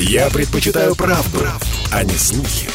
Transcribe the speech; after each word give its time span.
Я 0.00 0.30
предпочитаю 0.30 0.94
правду, 0.94 1.40
правду, 1.40 1.66
а 1.90 2.04
не 2.04 2.12
слухи. 2.12 2.68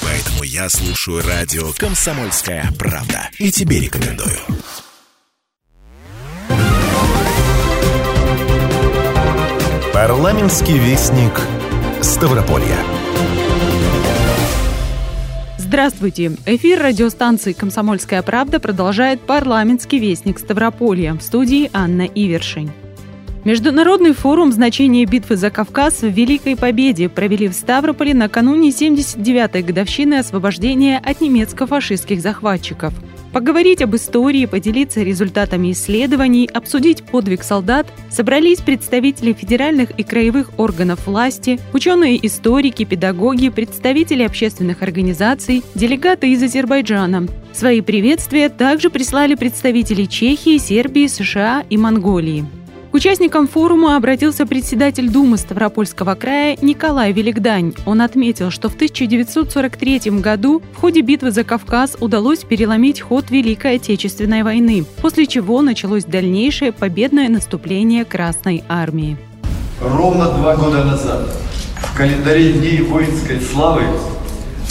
Поэтому 0.00 0.42
я 0.42 0.70
слушаю 0.70 1.22
радио 1.22 1.70
«Комсомольская 1.76 2.64
правда». 2.78 3.28
И 3.38 3.52
тебе 3.52 3.78
рекомендую. 3.78 4.38
Парламентский 9.92 10.78
вестник 10.78 11.38
Ставрополья. 12.00 12.78
Здравствуйте! 15.58 16.32
Эфир 16.46 16.82
радиостанции 16.82 17.52
«Комсомольская 17.52 18.22
правда» 18.22 18.60
продолжает 18.60 19.20
парламентский 19.20 19.98
вестник 19.98 20.38
Ставрополья. 20.38 21.12
В 21.12 21.20
студии 21.20 21.68
Анна 21.74 22.06
Ивершин. 22.06 22.72
Международный 23.44 24.12
форум 24.12 24.52
«Значение 24.52 25.04
битвы 25.04 25.34
за 25.36 25.50
Кавказ» 25.50 26.02
в 26.02 26.08
Великой 26.08 26.56
Победе 26.56 27.08
провели 27.08 27.48
в 27.48 27.54
Ставрополе 27.54 28.14
накануне 28.14 28.68
79-й 28.68 29.62
годовщины 29.62 30.14
освобождения 30.14 31.02
от 31.04 31.20
немецко-фашистских 31.20 32.20
захватчиков. 32.20 32.94
Поговорить 33.32 33.82
об 33.82 33.96
истории, 33.96 34.46
поделиться 34.46 35.02
результатами 35.02 35.72
исследований, 35.72 36.48
обсудить 36.54 37.02
подвиг 37.02 37.42
солдат 37.42 37.88
собрались 38.10 38.60
представители 38.60 39.32
федеральных 39.32 39.90
и 39.90 40.04
краевых 40.04 40.50
органов 40.56 41.08
власти, 41.08 41.58
ученые-историки, 41.72 42.84
педагоги, 42.84 43.48
представители 43.48 44.22
общественных 44.22 44.82
организаций, 44.82 45.64
делегаты 45.74 46.30
из 46.30 46.40
Азербайджана. 46.44 47.26
Свои 47.52 47.80
приветствия 47.80 48.48
также 48.50 48.88
прислали 48.88 49.34
представители 49.34 50.04
Чехии, 50.04 50.58
Сербии, 50.58 51.08
США 51.08 51.64
и 51.68 51.76
Монголии. 51.76 52.61
К 52.92 52.94
участникам 52.94 53.48
форума 53.48 53.96
обратился 53.96 54.44
председатель 54.44 55.08
Думы 55.08 55.38
Ставропольского 55.38 56.14
края 56.14 56.58
Николай 56.60 57.10
Великдань. 57.12 57.72
Он 57.86 58.02
отметил, 58.02 58.50
что 58.50 58.68
в 58.68 58.74
1943 58.74 60.20
году 60.20 60.62
в 60.74 60.76
ходе 60.76 61.00
битвы 61.00 61.30
за 61.30 61.42
Кавказ 61.42 61.96
удалось 62.00 62.40
переломить 62.40 63.00
ход 63.00 63.30
Великой 63.30 63.76
Отечественной 63.76 64.42
войны, 64.42 64.84
после 65.00 65.26
чего 65.26 65.62
началось 65.62 66.04
дальнейшее 66.04 66.70
победное 66.70 67.30
наступление 67.30 68.04
Красной 68.04 68.62
Армии. 68.68 69.16
Ровно 69.80 70.26
два 70.26 70.54
года 70.56 70.84
назад 70.84 71.30
в 71.76 71.96
календаре 71.96 72.52
Дней 72.52 72.82
воинской 72.82 73.40
славы 73.40 73.84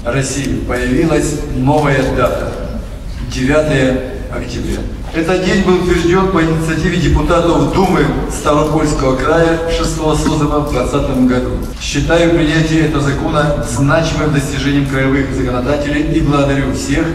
России 0.05 0.59
появилась 0.67 1.41
новая 1.55 2.03
дата– 2.15 2.53
9 3.33 4.10
октября. 4.33 4.77
Этот 5.13 5.45
день 5.45 5.63
был 5.63 5.81
утвержден 5.81 6.31
по 6.31 6.41
инициативе 6.41 6.97
депутатов 6.97 7.73
Думы 7.73 8.05
Ставропольского 8.31 9.15
края 9.15 9.59
6 9.69 9.95
созыва 9.95 10.59
в 10.61 10.71
2020 10.71 11.27
году. 11.27 11.51
Считаю 11.81 12.31
принятие 12.31 12.87
этого 12.87 13.03
закона 13.03 13.65
значимым 13.69 14.33
достижением 14.33 14.87
краевых 14.87 15.33
законодателей 15.33 16.13
и 16.13 16.21
благодарю 16.21 16.73
всех, 16.73 17.05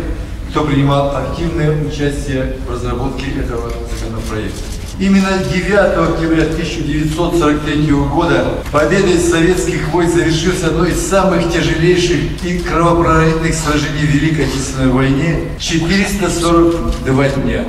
кто 0.51 0.65
принимал 0.65 1.17
активное 1.17 1.71
участие 1.87 2.57
в 2.67 2.73
разработке 2.73 3.27
этого 3.39 3.71
законопроекта. 3.99 4.76
Именно 4.99 5.29
9 5.53 5.73
октября 6.09 6.45
1943 6.45 7.93
года 8.15 8.47
победой 8.73 9.19
советских 9.19 9.89
войск 9.89 10.15
завершился 10.15 10.69
одно 10.69 10.87
из 10.87 10.99
самых 11.07 11.53
тяжелейших 11.53 12.43
и 12.43 12.59
кровопролитных 12.61 13.55
сражений 13.55 14.07
в 14.07 14.15
Великой 14.15 14.47
Отечественной 14.47 14.89
войне 14.89 15.41
442 15.59 17.29
дня. 17.29 17.65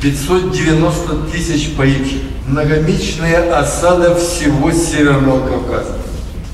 590 0.00 1.14
тысяч 1.32 1.74
погибших. 1.74 2.20
Многомесячная 2.46 3.58
осада 3.58 4.14
всего 4.14 4.70
Северного 4.70 5.48
Кавказа. 5.48 5.96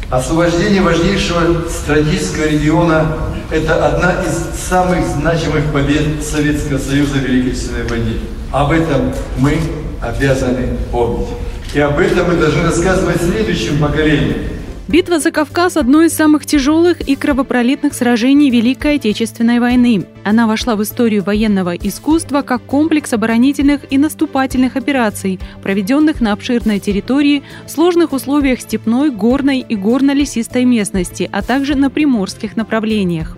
Освобождение 0.08 0.80
важнейшего 0.80 1.68
стратегического 1.68 2.46
региона– 2.46 3.18
это 3.50 3.86
одна 3.86 4.14
из 4.22 4.66
самых 4.66 5.06
значимых 5.06 5.70
побед 5.74 6.24
Советского 6.24 6.78
Союза 6.78 7.16
в 7.16 7.18
Великой 7.18 7.50
Отечественной 7.50 7.86
войне. 7.86 8.12
Об 8.50 8.72
этом 8.72 9.12
мы 9.36 9.58
обязаны 10.02 10.68
помнить. 10.90 11.28
И 11.74 11.80
об 11.80 11.98
этом 11.98 12.28
мы 12.28 12.36
должны 12.36 12.62
рассказывать 12.62 13.20
следующим 13.20 13.78
поколениям. 13.78 14.56
Битва 14.88 15.18
за 15.18 15.32
Кавказ– 15.32 15.76
одно 15.78 16.02
из 16.02 16.12
самых 16.12 16.46
тяжелых 16.46 17.00
и 17.00 17.16
кровопролитных 17.16 17.92
сражений 17.92 18.50
Великой 18.50 18.96
Отечественной 18.96 19.58
войны. 19.58 20.06
Она 20.22 20.46
вошла 20.46 20.76
в 20.76 20.82
историю 20.84 21.24
военного 21.24 21.74
искусства 21.74 22.42
как 22.42 22.62
комплекс 22.62 23.12
оборонительных 23.12 23.80
и 23.90 23.98
наступательных 23.98 24.76
операций, 24.76 25.40
проведенных 25.60 26.20
на 26.20 26.32
обширной 26.32 26.78
территории 26.78 27.42
в 27.66 27.70
сложных 27.70 28.12
условиях 28.12 28.60
степной, 28.60 29.10
горной 29.10 29.58
и 29.58 29.74
горно-лесистой 29.74 30.64
местности, 30.64 31.28
а 31.32 31.42
также 31.42 31.74
на 31.74 31.90
приморских 31.90 32.56
направлениях. 32.56 33.36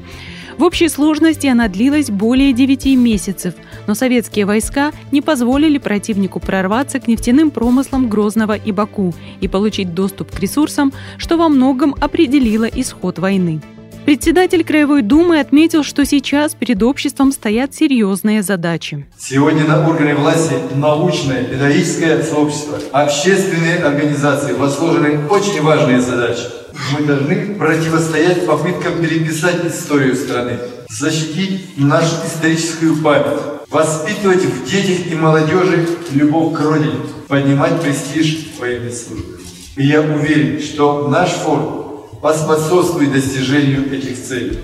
В 0.59 0.65
общей 0.65 0.89
сложности 0.89 1.47
она 1.47 1.69
длилась 1.69 2.11
более 2.11 2.53
9 2.53 2.87
месяцев, 2.97 3.55
но 3.87 3.95
советские 3.95 4.45
войска 4.45 4.91
не 5.13 5.23
позволили 5.23 5.79
противнику 5.79 6.41
прорваться 6.41 6.99
к 6.99 7.07
нефтяным 7.07 7.53
промыслам 7.53 8.09
Грозного 8.09 8.57
и 8.57 8.73
Баку 8.73 9.15
и 9.41 9.47
получить 9.47 9.95
доступ 9.95 10.35
к 10.35 10.41
ресурсам, 10.41 10.93
что 11.17 11.37
во 11.37 11.49
многом 11.49 11.95
определило 12.01 12.65
исход 12.65 13.21
войны. 13.21 13.61
Председатель 14.05 14.65
Краевой 14.65 15.03
Думы 15.03 15.39
отметил, 15.39 15.83
что 15.83 16.07
сейчас 16.07 16.55
перед 16.55 16.83
обществом 16.83 17.31
стоят 17.31 17.75
серьезные 17.75 18.43
задачи. 18.43 19.07
Сегодня 19.19 19.65
на 19.67 19.87
органы 19.87 20.15
власти 20.15 20.55
научное, 20.75 21.45
педагогическое 21.45 22.23
сообщество, 22.23 22.79
общественные 22.93 23.85
организации 23.85 24.53
возложены 24.55 25.29
очень 25.29 25.63
важные 25.63 26.01
задачи. 26.01 26.45
Мы 26.93 27.07
должны 27.07 27.55
противостоять 27.57 28.47
попыткам 28.47 29.01
переписать 29.01 29.67
историю 29.67 30.17
страны, 30.17 30.59
защитить 30.89 31.77
нашу 31.77 32.15
историческую 32.27 32.97
память, 33.03 33.41
воспитывать 33.69 34.45
в 34.45 34.65
детях 34.65 35.13
и 35.13 35.15
молодежи 35.15 35.87
любовь 36.13 36.57
к 36.57 36.61
родине, 36.61 37.01
поднимать 37.27 37.81
престиж 37.83 38.53
военной 38.59 38.93
службы. 38.93 39.39
И 39.77 39.87
я 39.87 40.01
уверен, 40.01 40.61
что 40.61 41.09
наш 41.09 41.31
форум 41.31 41.88
поспособствует 42.21 43.13
достижению 43.13 43.93
этих 43.93 44.21
целей. 44.23 44.59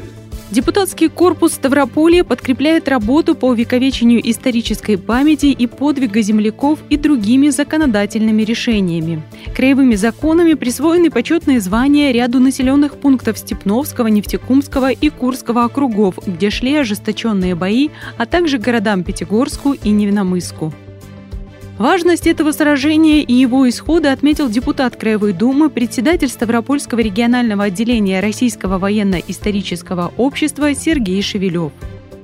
Депутатский 0.51 1.09
корпус 1.09 1.55
Ставрополья 1.55 2.23
подкрепляет 2.23 2.87
работу 2.87 3.35
по 3.35 3.47
увековечению 3.47 4.21
исторической 4.31 4.97
памяти 4.97 5.47
и 5.47 5.67
подвига 5.67 6.21
земляков 6.21 6.79
и 6.91 6.97
другими 6.97 7.49
законодательными 7.49 8.43
решениями. 8.43 9.23
Краевыми 9.57 9.97
законами 9.97 10.55
присвоены 10.55 11.11
почетные 11.11 11.61
звания 11.61 12.13
ряду 12.13 12.39
населенных 12.39 12.99
пунктов 12.99 13.39
Степновского, 13.39 14.07
Нефтекумского 14.07 14.93
и 14.93 15.09
Курского 15.09 15.65
округов, 15.65 16.19
где 16.25 16.51
шли 16.51 16.77
ожесточенные 16.77 17.57
бои, 17.57 17.89
а 18.17 18.27
также 18.27 18.59
городам 18.59 19.03
Пятигорску 19.03 19.73
и 19.73 19.91
Невиномыску. 19.91 20.73
Важность 21.79 22.29
этого 22.29 22.53
сражения 22.53 23.23
и 23.23 23.33
его 23.33 23.69
исхода 23.69 24.13
отметил 24.13 24.49
депутат 24.49 24.95
Краевой 24.95 25.33
Думы, 25.33 25.71
председатель 25.71 26.29
Ставропольского 26.29 27.01
регионального 27.01 27.65
отделения 27.65 28.21
Российского 28.21 28.79
военно-исторического 28.79 30.13
общества 30.17 30.73
Сергей 30.75 31.21
Шевелев. 31.21 31.73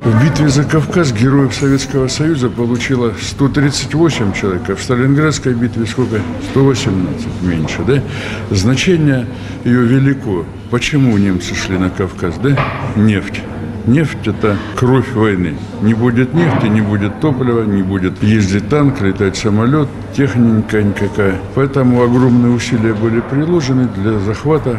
В 0.02 0.24
битве 0.24 0.48
за 0.48 0.64
Кавказ 0.64 1.12
героев 1.12 1.52
Советского 1.52 2.06
Союза 2.06 2.48
получило 2.48 3.12
138 3.20 4.32
человек, 4.32 4.70
а 4.70 4.76
в 4.76 4.82
Сталинградской 4.82 5.52
битве 5.52 5.84
сколько? 5.84 6.22
118, 6.52 7.26
меньше, 7.42 7.82
да? 7.86 8.02
Значение 8.50 9.26
ее 9.64 9.82
велико. 9.82 10.46
Почему 10.70 11.18
немцы 11.18 11.54
шли 11.54 11.76
на 11.76 11.90
Кавказ, 11.90 12.38
да? 12.38 12.56
Нефть. 12.96 13.42
Нефть– 13.90 14.18
это 14.28 14.56
кровь 14.76 15.12
войны. 15.14 15.56
Не 15.82 15.94
будет 15.94 16.32
нефти, 16.32 16.66
не 16.66 16.80
будет 16.80 17.18
топлива, 17.20 17.64
не 17.64 17.82
будет 17.82 18.22
ездить 18.22 18.68
танк, 18.68 19.00
летать 19.00 19.36
самолет, 19.36 19.88
техника 20.16 20.80
никакая. 20.80 21.40
Поэтому 21.56 22.00
огромные 22.00 22.52
усилия 22.52 22.94
были 22.94 23.20
приложены 23.20 23.88
для 23.96 24.20
захвата 24.20 24.78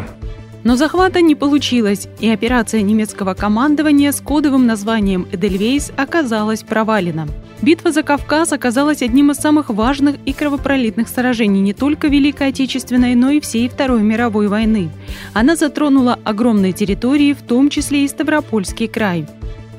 но 0.63 0.75
захвата 0.75 1.21
не 1.21 1.33
получилось, 1.33 2.07
и 2.19 2.29
операция 2.29 2.83
немецкого 2.83 3.33
командования 3.33 4.11
с 4.11 4.21
кодовым 4.21 4.67
названием 4.67 5.27
«Эдельвейс» 5.31 5.91
оказалась 5.97 6.61
провалена. 6.61 7.27
Битва 7.63 7.91
за 7.91 8.03
Кавказ 8.03 8.53
оказалась 8.53 9.01
одним 9.01 9.31
из 9.31 9.37
самых 9.37 9.69
важных 9.69 10.17
и 10.25 10.33
кровопролитных 10.33 11.07
сражений 11.07 11.61
не 11.61 11.73
только 11.73 12.07
Великой 12.07 12.49
Отечественной, 12.49 13.15
но 13.15 13.31
и 13.31 13.39
всей 13.39 13.69
Второй 13.69 14.01
мировой 14.01 14.47
войны. 14.47 14.89
Она 15.33 15.55
затронула 15.55 16.19
огромные 16.23 16.73
территории, 16.73 17.33
в 17.33 17.41
том 17.41 17.69
числе 17.69 18.03
и 18.03 18.07
Ставропольский 18.07 18.87
край. 18.87 19.25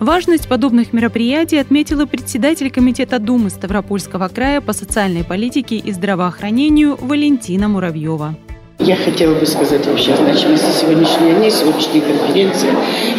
Важность 0.01 0.49
подобных 0.49 0.93
мероприятий 0.93 1.59
отметила 1.59 2.07
председатель 2.07 2.71
Комитета 2.71 3.19
Думы 3.19 3.51
Ставропольского 3.51 4.29
края 4.29 4.61
по 4.61 4.73
социальной 4.73 5.25
политике 5.25 5.77
и 5.77 5.93
здравоохранению 5.93 6.97
Валентина 6.97 7.69
Муравьева. 7.69 8.35
Я 8.79 8.97
хотела 8.97 9.35
бы 9.35 9.47
сказать 9.47 9.87
вообще 9.87 10.13
о 10.13 10.17
значимости 10.17 10.71
сегодняшнего 10.73 11.33
дня, 11.39 11.51
сегодняшней 11.51 12.01
конференции. 12.01 12.69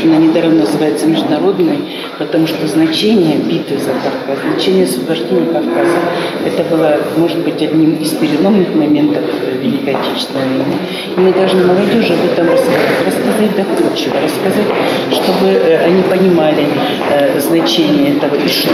Она 0.03 0.17
недаром 0.17 0.57
называется 0.57 1.05
международной, 1.07 1.79
потому 2.19 2.47
что 2.47 2.67
значение 2.67 3.37
битвы 3.37 3.77
за 3.77 3.91
Кавказ, 3.91 4.43
значение 4.51 4.83
освобождения 4.83 5.45
Кавказа, 5.45 5.99
это 6.45 6.63
было, 6.63 6.97
может 7.15 7.37
быть, 7.39 7.61
одним 7.61 7.95
из 7.95 8.09
переломных 8.09 8.75
моментов 8.75 9.23
Великой 9.61 9.95
Отечественной 9.95 10.47
войны. 10.47 10.77
И 11.15 11.19
мы 11.19 11.31
должны 11.31 11.63
молодежи 11.63 12.13
об 12.13 12.25
этом 12.25 12.49
рассказать, 12.49 13.05
рассказать 13.05 13.55
доходчиво, 13.55 14.15
рассказать, 14.21 14.67
чтобы 15.11 15.47
э, 15.47 15.85
они 15.85 16.01
понимали 16.03 16.67
э, 17.09 17.39
значение 17.39 18.17
этого 18.17 18.35
и 18.35 18.47
что 18.49 18.71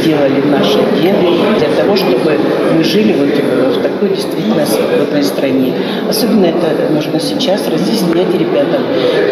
сделали 0.00 0.42
наши 0.46 0.78
деды 1.00 1.38
для 1.58 1.68
того, 1.76 1.94
чтобы 1.94 2.36
мы 2.74 2.82
жили 2.82 3.12
вот 3.12 3.76
в 3.76 3.82
такой 3.82 4.08
действительно 4.08 4.66
свободной 4.66 5.22
стране. 5.22 5.74
Особенно 6.22 6.46
это 6.46 6.88
нужно 6.92 7.18
сейчас 7.18 7.66
разъяснять 7.66 8.32
ребятам. 8.32 8.82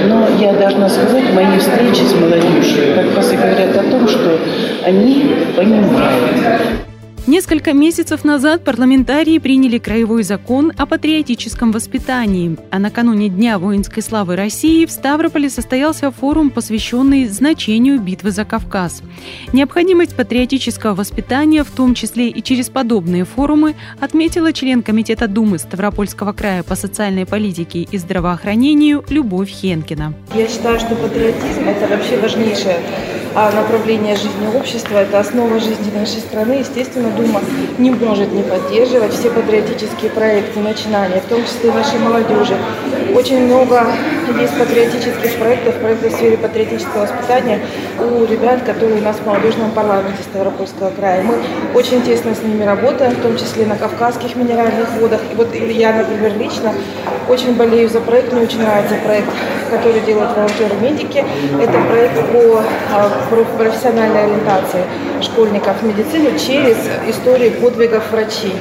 Но 0.08 0.26
я 0.40 0.52
должна 0.54 0.88
сказать, 0.88 1.32
мои 1.32 1.56
встречи 1.56 2.02
с 2.02 2.14
молодежью 2.14 2.96
как 2.96 3.14
раз 3.14 3.32
и 3.32 3.36
говорят 3.36 3.76
о 3.76 3.82
том, 3.88 4.08
что 4.08 4.40
они 4.82 5.36
понимают. 5.54 6.89
Несколько 7.30 7.72
месяцев 7.72 8.24
назад 8.24 8.64
парламентарии 8.64 9.38
приняли 9.38 9.78
краевой 9.78 10.24
закон 10.24 10.72
о 10.76 10.84
патриотическом 10.84 11.70
воспитании, 11.70 12.56
а 12.72 12.80
накануне 12.80 13.28
Дня 13.28 13.60
воинской 13.60 14.02
славы 14.02 14.34
России 14.34 14.84
в 14.84 14.90
Ставрополе 14.90 15.48
состоялся 15.48 16.10
форум, 16.10 16.50
посвященный 16.50 17.28
значению 17.28 18.00
битвы 18.00 18.32
за 18.32 18.44
Кавказ. 18.44 19.02
Необходимость 19.52 20.16
патриотического 20.16 20.96
воспитания, 20.96 21.62
в 21.62 21.70
том 21.70 21.94
числе 21.94 22.30
и 22.30 22.42
через 22.42 22.68
подобные 22.68 23.24
форумы, 23.24 23.76
отметила 24.00 24.52
член 24.52 24.82
Комитета 24.82 25.28
Думы 25.28 25.60
Ставропольского 25.60 26.32
края 26.32 26.64
по 26.64 26.74
социальной 26.74 27.26
политике 27.26 27.86
и 27.88 27.96
здравоохранению 27.96 29.04
Любовь 29.08 29.50
Хенкина. 29.50 30.14
Я 30.34 30.48
считаю, 30.48 30.80
что 30.80 30.96
патриотизм– 30.96 31.60
это 31.68 31.86
вообще 31.86 32.18
важнейшее 32.18 32.80
а 33.34 33.50
направление 33.52 34.16
жизни 34.16 34.46
общества, 34.54 34.98
это 34.98 35.20
основа 35.20 35.58
жизни 35.60 35.90
нашей 35.94 36.20
страны. 36.20 36.54
Естественно, 36.54 37.10
Дума 37.10 37.40
не 37.78 37.90
может 37.90 38.32
не 38.32 38.42
поддерживать 38.42 39.12
все 39.12 39.30
патриотические 39.30 40.10
проекты, 40.10 40.60
начинания, 40.60 41.20
в 41.20 41.28
том 41.28 41.42
числе 41.44 41.72
нашей 41.72 41.98
молодежи. 41.98 42.56
Очень 43.14 43.46
много 43.46 43.86
есть 44.38 44.56
патриотических 44.58 45.36
проектов, 45.38 45.74
проектов 45.76 46.12
в 46.12 46.16
сфере 46.16 46.36
патриотического 46.36 47.02
воспитания 47.02 47.60
у 47.98 48.24
ребят, 48.24 48.62
которые 48.64 49.00
у 49.00 49.02
нас 49.02 49.16
в 49.16 49.26
молодежном 49.26 49.70
парламенте 49.72 50.22
Ставропольского 50.22 50.90
края. 50.90 51.22
Мы 51.22 51.34
очень 51.74 52.02
тесно 52.02 52.34
с 52.34 52.42
ними 52.42 52.64
работаем, 52.64 53.12
в 53.12 53.22
том 53.22 53.36
числе 53.36 53.66
на 53.66 53.76
Кавказских 53.76 54.36
минеральных 54.36 54.90
водах. 55.00 55.20
И 55.32 55.34
вот 55.34 55.54
я, 55.54 55.92
например, 55.92 56.36
лично 56.38 56.72
очень 57.28 57.54
болею 57.54 57.88
за 57.88 58.00
проект, 58.00 58.32
мне 58.32 58.42
очень 58.42 58.62
нравится 58.62 58.96
проект, 59.04 59.28
который 59.70 60.00
делают 60.00 60.36
волонтеры-медики. 60.36 61.24
Это 61.60 61.72
проект 61.88 62.16
по 62.32 62.62
а, 62.92 63.10
профессиональной 63.56 64.24
ориентации 64.24 64.84
школьников 65.22 65.80
в 65.80 65.86
медицину 65.86 66.30
через 66.38 66.76
истории 67.08 67.50
подвигов 67.50 68.10
врачей. 68.10 68.54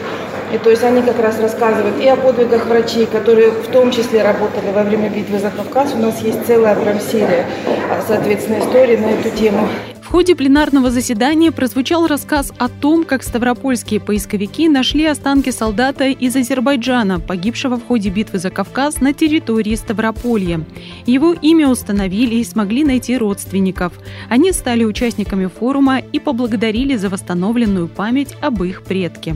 И 0.53 0.57
то 0.57 0.69
есть 0.69 0.83
они 0.83 1.01
как 1.01 1.19
раз 1.19 1.39
рассказывают 1.39 2.01
и 2.01 2.07
о 2.07 2.15
подвигах 2.15 2.65
врачей, 2.65 3.05
которые 3.05 3.51
в 3.51 3.67
том 3.67 3.91
числе 3.91 4.23
работали 4.23 4.71
во 4.73 4.83
время 4.83 5.09
битвы 5.09 5.39
за 5.39 5.51
Кавказ. 5.51 5.93
У 5.93 5.97
нас 5.99 6.19
есть 6.21 6.45
целая 6.47 6.75
прям 6.75 6.99
серия, 6.99 7.45
а, 7.91 8.01
соответственно, 8.05 8.59
истории 8.59 8.97
на 8.97 9.07
эту 9.07 9.29
тему. 9.37 9.67
В 10.09 10.11
ходе 10.11 10.35
пленарного 10.35 10.89
заседания 10.89 11.51
прозвучал 11.51 12.07
рассказ 12.07 12.51
о 12.57 12.67
том, 12.67 13.03
как 13.03 13.21
ставропольские 13.21 13.99
поисковики 13.99 14.67
нашли 14.67 15.05
останки 15.05 15.51
солдата 15.51 16.05
из 16.05 16.35
Азербайджана, 16.35 17.19
погибшего 17.19 17.75
в 17.75 17.85
ходе 17.85 18.09
битвы 18.09 18.39
за 18.39 18.49
Кавказ 18.49 19.01
на 19.01 19.13
территории 19.13 19.75
Ставрополья. 19.75 20.65
Его 21.05 21.33
имя 21.33 21.69
установили 21.69 22.37
и 22.37 22.43
смогли 22.43 22.83
найти 22.83 23.19
родственников. 23.19 23.93
Они 24.29 24.51
стали 24.51 24.83
участниками 24.83 25.45
форума 25.45 25.99
и 25.99 26.19
поблагодарили 26.19 26.95
за 26.95 27.09
восстановленную 27.09 27.87
память 27.87 28.35
об 28.41 28.63
их 28.63 28.81
предке. 28.81 29.35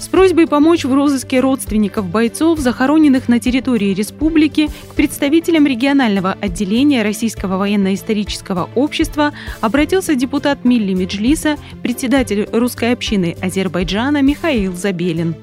С 0.00 0.08
просьбой 0.08 0.46
помочь 0.46 0.84
в 0.84 0.94
розыске 0.94 1.40
родственников 1.40 2.06
бойцов, 2.06 2.58
захороненных 2.58 3.28
на 3.28 3.38
территории 3.38 3.92
республики, 3.92 4.70
к 4.90 4.94
представителям 4.94 5.66
регионального 5.66 6.32
отделения 6.40 7.02
Российского 7.02 7.58
военно-исторического 7.58 8.70
общества 8.74 9.34
обратился 9.60 10.14
депутат 10.14 10.64
Милли 10.64 10.94
Меджлиса, 10.94 11.58
председатель 11.82 12.48
русской 12.50 12.92
общины 12.92 13.36
Азербайджана 13.42 14.22
Михаил 14.22 14.72
Забелин. 14.72 15.34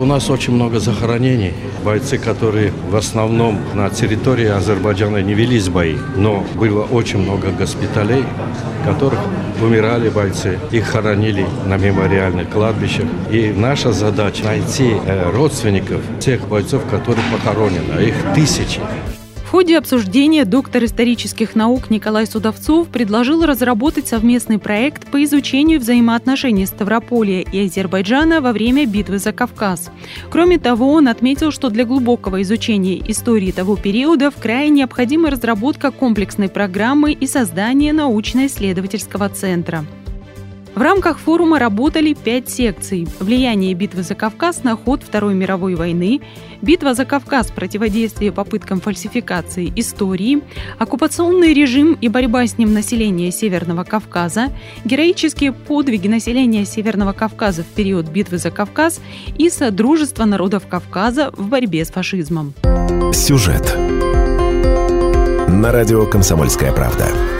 У 0.00 0.06
нас 0.06 0.30
очень 0.30 0.54
много 0.54 0.80
захоронений. 0.80 1.52
Бойцы, 1.84 2.16
которые 2.16 2.72
в 2.88 2.96
основном 2.96 3.58
на 3.74 3.90
территории 3.90 4.46
Азербайджана 4.46 5.18
не 5.18 5.34
велись 5.34 5.68
бои, 5.68 5.96
но 6.16 6.42
было 6.54 6.84
очень 6.84 7.18
много 7.18 7.50
госпиталей, 7.50 8.24
в 8.80 8.86
которых 8.86 9.20
умирали 9.60 10.08
бойцы. 10.08 10.58
Их 10.70 10.86
хоронили 10.86 11.46
на 11.66 11.76
мемориальных 11.76 12.48
кладбищах. 12.48 13.04
И 13.30 13.52
наша 13.54 13.92
задача 13.92 14.42
найти 14.44 14.94
э, 15.04 15.30
родственников 15.32 16.00
тех 16.18 16.48
бойцов, 16.48 16.82
которые 16.90 17.22
похоронены. 17.30 17.92
А 17.94 18.00
их 18.00 18.14
тысячи. 18.34 18.80
В 19.50 19.52
ходе 19.52 19.76
обсуждения 19.78 20.44
доктор 20.44 20.84
исторических 20.84 21.56
наук 21.56 21.90
Николай 21.90 22.24
Судовцов 22.24 22.86
предложил 22.86 23.44
разработать 23.44 24.06
совместный 24.06 24.60
проект 24.60 25.10
по 25.10 25.24
изучению 25.24 25.80
взаимоотношений 25.80 26.66
Ставрополья 26.66 27.40
и 27.40 27.66
Азербайджана 27.66 28.40
во 28.40 28.52
время 28.52 28.86
битвы 28.86 29.18
за 29.18 29.32
Кавказ. 29.32 29.90
Кроме 30.30 30.60
того, 30.60 30.92
он 30.92 31.08
отметил, 31.08 31.50
что 31.50 31.68
для 31.68 31.84
глубокого 31.84 32.40
изучения 32.42 33.02
истории 33.10 33.50
того 33.50 33.74
периода 33.74 34.30
в 34.30 34.36
крае 34.36 34.68
необходима 34.68 35.30
разработка 35.30 35.90
комплексной 35.90 36.48
программы 36.48 37.10
и 37.10 37.26
создание 37.26 37.92
научно-исследовательского 37.92 39.30
центра. 39.30 39.84
В 40.74 40.82
рамках 40.82 41.18
форума 41.18 41.58
работали 41.58 42.14
пять 42.14 42.48
секций. 42.48 43.08
Влияние 43.18 43.74
битвы 43.74 44.02
за 44.02 44.14
Кавказ 44.14 44.62
на 44.62 44.76
ход 44.76 45.02
Второй 45.02 45.34
мировой 45.34 45.74
войны, 45.74 46.20
битва 46.62 46.94
за 46.94 47.04
Кавказ, 47.04 47.48
противодействие 47.48 48.30
попыткам 48.30 48.80
фальсификации 48.80 49.72
истории, 49.76 50.42
оккупационный 50.78 51.52
режим 51.52 51.94
и 52.00 52.08
борьба 52.08 52.46
с 52.46 52.56
ним 52.56 52.72
населения 52.72 53.32
Северного 53.32 53.84
Кавказа, 53.84 54.48
героические 54.84 55.52
подвиги 55.52 56.08
населения 56.08 56.64
Северного 56.64 57.12
Кавказа 57.12 57.62
в 57.62 57.66
период 57.66 58.08
битвы 58.08 58.38
за 58.38 58.50
Кавказ 58.50 59.00
и 59.36 59.50
Содружество 59.50 60.24
народов 60.24 60.66
Кавказа 60.68 61.32
в 61.36 61.48
борьбе 61.48 61.84
с 61.84 61.90
фашизмом. 61.90 62.54
Сюжет 63.12 63.76
на 65.48 65.72
радио 65.72 66.06
«Комсомольская 66.06 66.72
правда». 66.72 67.39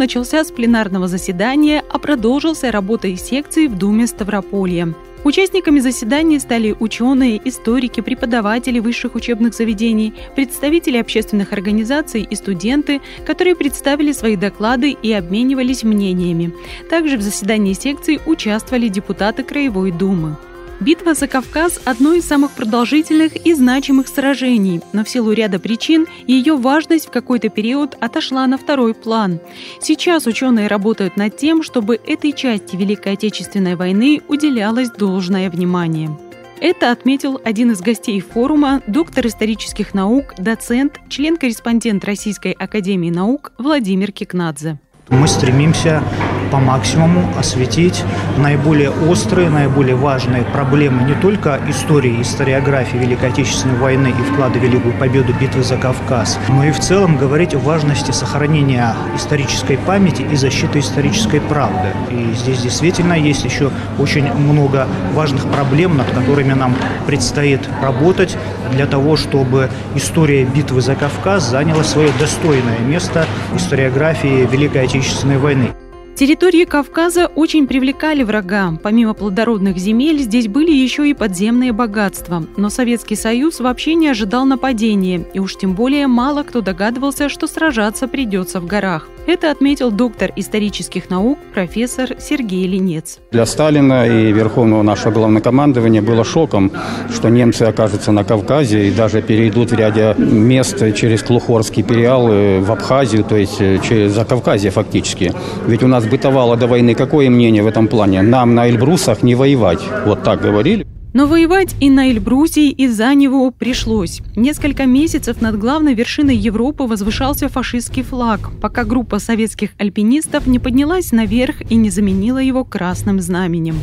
Начался 0.00 0.42
с 0.44 0.50
пленарного 0.50 1.08
заседания, 1.08 1.84
а 1.90 1.98
продолжился 1.98 2.72
работой 2.72 3.18
секции 3.18 3.66
в 3.66 3.76
Думе 3.76 4.06
Ставрополья. 4.06 4.94
Участниками 5.24 5.78
заседания 5.78 6.40
стали 6.40 6.74
ученые, 6.80 7.38
историки, 7.44 8.00
преподаватели 8.00 8.78
высших 8.78 9.14
учебных 9.14 9.52
заведений, 9.52 10.14
представители 10.34 10.96
общественных 10.96 11.52
организаций 11.52 12.22
и 12.22 12.34
студенты, 12.34 13.02
которые 13.26 13.54
представили 13.54 14.12
свои 14.12 14.36
доклады 14.36 14.92
и 14.92 15.12
обменивались 15.12 15.84
мнениями. 15.84 16.54
Также 16.88 17.18
в 17.18 17.22
заседании 17.22 17.74
секции 17.74 18.20
участвовали 18.24 18.88
депутаты 18.88 19.42
Краевой 19.42 19.90
Думы. 19.90 20.38
Битва 20.80 21.12
за 21.12 21.26
Кавказ– 21.26 21.78
одно 21.84 22.14
из 22.14 22.26
самых 22.26 22.52
продолжительных 22.52 23.36
и 23.36 23.52
значимых 23.52 24.08
сражений, 24.08 24.80
но 24.94 25.04
в 25.04 25.10
силу 25.10 25.32
ряда 25.32 25.58
причин 25.58 26.06
ее 26.26 26.56
важность 26.56 27.08
в 27.08 27.10
какой-то 27.10 27.50
период 27.50 27.98
отошла 28.00 28.46
на 28.46 28.56
второй 28.56 28.94
план. 28.94 29.40
Сейчас 29.82 30.26
ученые 30.26 30.68
работают 30.68 31.18
над 31.18 31.36
тем, 31.36 31.62
чтобы 31.62 32.00
этой 32.06 32.32
части 32.32 32.76
Великой 32.76 33.12
Отечественной 33.12 33.74
войны 33.74 34.22
уделялось 34.26 34.90
должное 34.90 35.50
внимание. 35.50 36.16
Это 36.60 36.92
отметил 36.92 37.38
один 37.44 37.72
из 37.72 37.82
гостей 37.82 38.18
форума, 38.20 38.80
доктор 38.86 39.26
исторических 39.26 39.92
наук, 39.92 40.34
доцент, 40.38 40.98
член-корреспондент 41.10 42.06
Российской 42.06 42.52
академии 42.52 43.10
наук 43.10 43.52
Владимир 43.58 44.12
Кикнадзе. 44.12 44.78
Мы 45.10 45.28
стремимся 45.28 46.02
по 46.50 46.58
максимуму 46.58 47.28
осветить 47.38 48.04
наиболее 48.38 48.90
острые, 48.90 49.50
наиболее 49.50 49.94
важные 49.94 50.42
проблемы 50.42 51.02
не 51.02 51.14
только 51.14 51.60
истории, 51.68 52.20
историографии 52.20 52.96
Великой 52.96 53.30
Отечественной 53.30 53.76
войны 53.76 54.08
и 54.08 54.32
вклада 54.32 54.58
в 54.58 54.62
Великую 54.62 54.94
Победу 54.94 55.32
битвы 55.40 55.62
за 55.62 55.76
Кавказ, 55.76 56.38
но 56.48 56.64
и 56.64 56.70
в 56.70 56.80
целом 56.80 57.16
говорить 57.16 57.54
о 57.54 57.58
важности 57.58 58.10
сохранения 58.10 58.94
исторической 59.16 59.76
памяти 59.78 60.22
и 60.22 60.36
защиты 60.36 60.80
исторической 60.80 61.40
правды. 61.40 61.88
И 62.10 62.34
здесь 62.34 62.62
действительно 62.62 63.14
есть 63.14 63.44
еще 63.44 63.70
очень 63.98 64.32
много 64.32 64.86
важных 65.14 65.46
проблем, 65.46 65.96
над 65.96 66.10
которыми 66.10 66.52
нам 66.52 66.74
предстоит 67.06 67.60
работать 67.82 68.36
для 68.72 68.86
того, 68.86 69.16
чтобы 69.16 69.70
история 69.94 70.44
битвы 70.44 70.80
за 70.80 70.94
Кавказ 70.94 71.48
заняла 71.48 71.84
свое 71.84 72.10
достойное 72.18 72.78
место 72.80 73.26
в 73.52 73.56
историографии 73.56 74.48
Великой 74.50 74.84
Отечественной 74.84 75.38
войны. 75.38 75.79
Территории 76.20 76.66
Кавказа 76.66 77.28
очень 77.28 77.66
привлекали 77.66 78.22
врага. 78.24 78.78
Помимо 78.82 79.14
плодородных 79.14 79.78
земель, 79.78 80.18
здесь 80.18 80.48
были 80.48 80.70
еще 80.70 81.08
и 81.08 81.14
подземные 81.14 81.72
богатства. 81.72 82.44
Но 82.58 82.68
Советский 82.68 83.16
Союз 83.16 83.58
вообще 83.58 83.94
не 83.94 84.08
ожидал 84.08 84.44
нападения, 84.44 85.26
и 85.32 85.38
уж 85.38 85.56
тем 85.56 85.74
более 85.74 86.08
мало 86.08 86.42
кто 86.42 86.60
догадывался, 86.60 87.30
что 87.30 87.46
сражаться 87.46 88.06
придется 88.06 88.60
в 88.60 88.66
горах. 88.66 89.08
Это 89.32 89.52
отметил 89.52 89.92
доктор 89.92 90.32
исторических 90.34 91.08
наук 91.08 91.38
профессор 91.54 92.16
Сергей 92.18 92.66
Ленец. 92.66 93.20
Для 93.30 93.46
Сталина 93.46 94.04
и 94.04 94.32
Верховного 94.32 94.82
нашего 94.82 95.12
главнокомандования 95.12 96.02
было 96.02 96.24
шоком, 96.24 96.72
что 97.14 97.28
немцы 97.28 97.62
окажутся 97.62 98.10
на 98.10 98.24
Кавказе 98.24 98.88
и 98.88 98.90
даже 98.90 99.22
перейдут 99.22 99.70
в 99.70 99.74
ряде 99.76 100.16
мест 100.18 100.82
через 100.96 101.22
Клухорский 101.22 101.84
периал 101.84 102.28
э, 102.28 102.58
в 102.58 102.72
Абхазию, 102.72 103.22
то 103.22 103.36
есть 103.36 103.60
э, 103.60 103.78
через 103.88 104.10
Закавказье 104.10 104.72
фактически. 104.72 105.32
Ведь 105.64 105.84
у 105.84 105.86
нас 105.86 106.04
бытовало 106.06 106.56
до 106.56 106.66
войны 106.66 106.96
какое 106.96 107.30
мнение 107.30 107.62
в 107.62 107.68
этом 107.68 107.86
плане? 107.86 108.22
Нам 108.22 108.56
на 108.56 108.68
Эльбрусах 108.68 109.22
не 109.22 109.36
воевать. 109.36 109.80
Вот 110.06 110.24
так 110.24 110.40
говорили. 110.40 110.84
Но 111.12 111.26
воевать 111.26 111.74
и 111.80 111.90
на 111.90 112.10
Эльбрусе, 112.10 112.68
и 112.68 112.86
за 112.86 113.14
него 113.14 113.50
пришлось. 113.50 114.20
Несколько 114.36 114.86
месяцев 114.86 115.40
над 115.40 115.58
главной 115.58 115.94
вершиной 115.94 116.36
Европы 116.36 116.84
возвышался 116.84 117.48
фашистский 117.48 118.02
флаг, 118.02 118.50
пока 118.60 118.84
группа 118.84 119.18
советских 119.18 119.70
альпинистов 119.78 120.46
не 120.46 120.58
поднялась 120.58 121.12
наверх 121.12 121.62
и 121.68 121.74
не 121.74 121.90
заменила 121.90 122.38
его 122.38 122.64
красным 122.64 123.20
знаменем. 123.20 123.76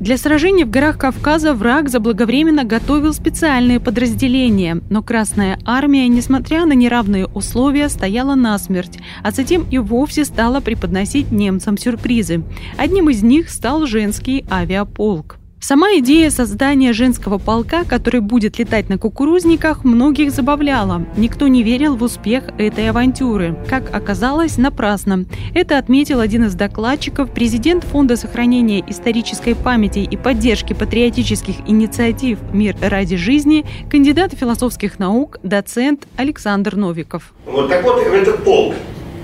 Для 0.00 0.18
сражений 0.18 0.64
в 0.64 0.70
горах 0.70 0.98
Кавказа 0.98 1.54
враг 1.54 1.88
заблаговременно 1.88 2.64
готовил 2.64 3.14
специальные 3.14 3.80
подразделения, 3.80 4.82
но 4.90 5.02
Красная 5.02 5.58
Армия, 5.64 6.06
несмотря 6.08 6.66
на 6.66 6.74
неравные 6.74 7.26
условия, 7.26 7.88
стояла 7.88 8.34
насмерть, 8.34 8.98
а 9.22 9.30
затем 9.30 9.64
и 9.70 9.78
вовсе 9.78 10.26
стала 10.26 10.60
преподносить 10.60 11.32
немцам 11.32 11.78
сюрпризы. 11.78 12.42
Одним 12.76 13.08
из 13.08 13.22
них 13.22 13.48
стал 13.48 13.86
женский 13.86 14.44
авиаполк. 14.50 15.38
Сама 15.66 15.92
идея 15.96 16.28
создания 16.28 16.92
женского 16.92 17.38
полка, 17.38 17.84
который 17.84 18.20
будет 18.20 18.58
летать 18.58 18.90
на 18.90 18.98
кукурузниках, 18.98 19.82
многих 19.82 20.30
забавляла. 20.30 21.06
Никто 21.16 21.48
не 21.48 21.62
верил 21.62 21.96
в 21.96 22.02
успех 22.02 22.50
этой 22.58 22.90
авантюры. 22.90 23.56
Как 23.66 23.84
оказалось, 23.96 24.58
напрасно. 24.58 25.24
Это 25.54 25.78
отметил 25.78 26.20
один 26.20 26.44
из 26.44 26.54
докладчиков, 26.54 27.30
президент 27.30 27.82
Фонда 27.84 28.18
сохранения 28.18 28.84
исторической 28.86 29.54
памяти 29.54 30.00
и 30.00 30.18
поддержки 30.18 30.74
патриотических 30.74 31.54
инициатив 31.66 32.40
«Мир 32.52 32.76
ради 32.82 33.16
жизни», 33.16 33.64
кандидат 33.90 34.34
философских 34.34 34.98
наук, 34.98 35.38
доцент 35.42 36.06
Александр 36.18 36.76
Новиков. 36.76 37.32
Вот 37.46 37.70
так 37.70 37.82
вот 37.84 38.02
этот 38.02 38.44
полк. 38.44 38.74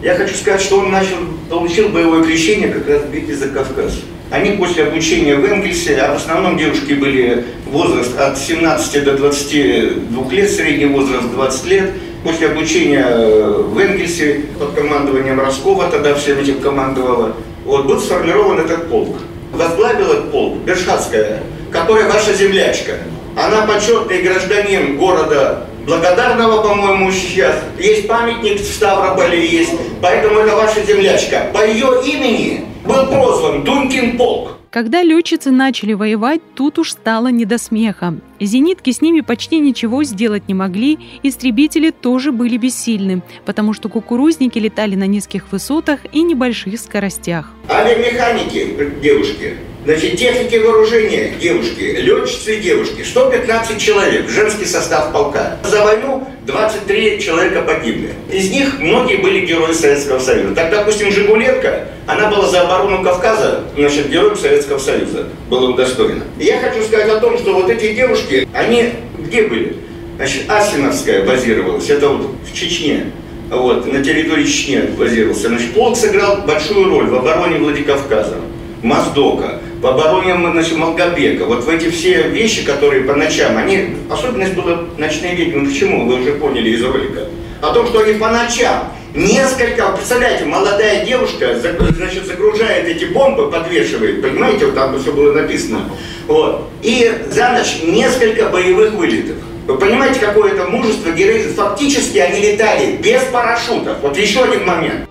Я 0.03 0.15
хочу 0.15 0.35
сказать, 0.35 0.63
что 0.63 0.79
он 0.79 0.91
начал, 0.91 1.17
получил 1.51 1.91
боевое 1.91 2.25
крещение 2.25 2.71
как 2.71 2.89
раз 2.89 3.03
в 3.03 3.13
битве 3.13 3.37
за 3.37 3.49
Кавказ. 3.49 4.01
Они 4.31 4.53
после 4.53 4.85
обучения 4.85 5.35
в 5.35 5.45
Энгельсе, 5.45 5.97
а 5.97 6.15
в 6.15 6.17
основном 6.17 6.57
девушки 6.57 6.93
были 6.93 7.45
возраст 7.67 8.17
от 8.19 8.39
17 8.39 9.05
до 9.05 9.17
22 9.17 10.33
лет, 10.33 10.51
средний 10.51 10.87
возраст 10.87 11.29
20 11.33 11.67
лет. 11.67 11.91
После 12.23 12.49
обучения 12.49 13.05
э, 13.09 13.65
в 13.67 13.77
Энгельсе 13.79 14.43
под 14.59 14.75
командованием 14.75 15.41
Роскова, 15.41 15.89
тогда 15.91 16.15
всем 16.15 16.39
этим 16.39 16.61
командовала, 16.61 17.35
вот, 17.65 17.87
был 17.87 17.99
сформирован 17.99 18.61
этот 18.61 18.89
полк. 18.89 19.17
Возглавил 19.53 20.13
этот 20.13 20.31
полк 20.31 20.59
Бершатская, 20.59 21.43
которая 21.73 22.09
ваша 22.09 22.33
землячка. 22.35 22.99
Она 23.37 23.67
почетный 23.67 24.23
гражданин 24.23 24.97
города 24.97 25.67
Благодарного, 25.87 26.63
по-моему, 26.63 27.11
сейчас. 27.11 27.57
Есть 27.79 28.07
памятник 28.07 28.61
в 28.61 28.65
Ставрополе 28.65 29.45
есть. 29.45 29.73
Поэтому 30.01 30.41
это 30.41 30.55
ваша 30.55 30.83
землячка. 30.83 31.47
По 31.53 31.67
ее 31.67 32.03
имени 32.05 32.67
был 32.91 33.07
прозван 33.07 33.65
Дункин 33.65 34.17
полк. 34.17 34.57
Когда 34.71 35.03
летчицы 35.03 35.51
начали 35.51 35.95
воевать, 35.95 36.41
тут 36.55 36.79
уж 36.79 36.93
стало 36.93 37.29
не 37.29 37.45
до 37.45 37.59
смеха. 37.59 38.15
Зенитки 38.39 38.93
с 38.93 39.01
ними 39.01 39.21
почти 39.21 39.59
ничего 39.59 40.05
сделать 40.05 40.47
не 40.47 40.55
могли, 40.55 40.99
истребители 41.25 41.91
тоже 41.91 42.31
были 42.31 42.57
бессильны, 42.57 43.23
потому 43.45 43.73
что 43.73 43.89
кукурузники 43.89 44.59
летали 44.59 44.95
на 44.95 45.09
низких 45.09 45.51
высотах 45.51 46.01
и 46.13 46.23
небольших 46.23 46.79
скоростях. 46.79 47.53
Авиамеханики, 47.69 49.01
девушки, 49.03 49.57
Значит, 49.85 50.19
техники 50.19 50.57
вооружения 50.57 51.33
девушки, 51.41 51.81
летчицы 51.81 52.57
девушки, 52.57 53.03
115 53.03 53.81
человек, 53.81 54.29
женский 54.29 54.67
состав 54.67 55.11
полка. 55.11 55.57
За 55.65 55.83
войну 55.83 56.29
23 56.47 57.19
человека 57.19 57.63
погибли. 57.63 58.11
Из 58.31 58.51
них 58.51 58.79
многие 58.79 59.17
были 59.17 59.47
герои 59.47 59.73
Советского 59.73 60.19
Союза. 60.19 60.55
Так, 60.55 60.71
допустим, 60.71 61.11
Жигулетка, 61.11 61.89
она 62.07 62.29
была 62.29 62.47
за 62.47 62.61
оборону 62.61 63.03
Кавказа, 63.03 63.63
значит, 63.75 64.11
героем 64.11 64.37
Советского 64.37 64.79
Союза, 64.79 65.29
была 65.49 65.71
удостоена. 65.71 66.25
И 66.39 66.45
я 66.45 66.61
хочу 66.61 66.83
сказать 66.85 67.09
о 67.09 67.19
том, 67.19 67.39
что 67.39 67.55
вот 67.55 67.71
эти 67.71 67.95
девушки, 67.95 68.47
они 68.53 68.93
где 69.19 69.45
были? 69.45 69.77
Значит, 70.17 70.43
Асиновская 70.51 71.25
базировалась, 71.25 71.89
это 71.89 72.09
вот 72.11 72.33
в 72.45 72.55
Чечне. 72.55 73.07
Вот, 73.49 73.91
на 73.91 74.05
территории 74.05 74.45
Чечни 74.45 74.81
базировался. 74.99 75.49
Значит, 75.49 75.73
полк 75.73 75.97
сыграл 75.97 76.43
большую 76.47 76.91
роль 76.91 77.07
в 77.07 77.15
обороне 77.15 77.59
Владикавказа. 77.59 78.37
Моздока, 78.83 79.61
в 79.81 79.87
обороне 79.87 80.37
значит, 80.53 80.77
Малгобека. 80.77 81.47
Вот 81.47 81.65
в 81.65 81.69
эти 81.69 81.91
все 81.91 82.23
вещи, 82.29 82.65
которые 82.65 83.05
по 83.05 83.15
ночам, 83.15 83.57
они, 83.57 83.97
особенность 84.11 84.55
была 84.55 84.85
ночные 84.99 85.35
ведьмы. 85.35 85.67
Почему? 85.69 86.07
Вы 86.07 86.21
уже 86.21 86.33
поняли 86.33 86.71
из 86.71 86.83
ролика. 86.83 87.27
О 87.63 87.73
том, 87.73 87.87
что 87.87 88.01
они 88.01 88.15
по 88.15 88.29
ночам 88.29 88.93
несколько, 89.15 89.89
представляете, 89.93 90.45
молодая 90.45 91.05
девушка, 91.05 91.59
значит, 91.59 92.27
загружает 92.27 92.87
эти 92.87 93.07
бомбы, 93.07 93.51
подвешивает, 93.51 94.23
понимаете, 94.23 94.67
вот 94.67 94.75
там 94.75 94.99
все 95.01 95.13
было 95.13 95.33
написано. 95.33 95.91
Вот. 96.27 96.69
И 96.83 97.11
за 97.31 97.51
ночь 97.51 97.81
несколько 97.83 98.49
боевых 98.51 98.93
вылетов. 98.93 99.37
Вы 99.67 99.79
понимаете, 99.79 100.21
какое 100.21 100.53
это 100.53 100.65
мужество, 100.65 101.11
героизм? 101.11 101.55
Фактически 101.55 102.19
они 102.19 102.41
летали 102.41 102.97
без 102.97 103.23
парашютов. 103.25 103.99
Вот 104.03 104.17
еще 104.17 104.45
один 104.45 104.67
момент. 104.67 105.09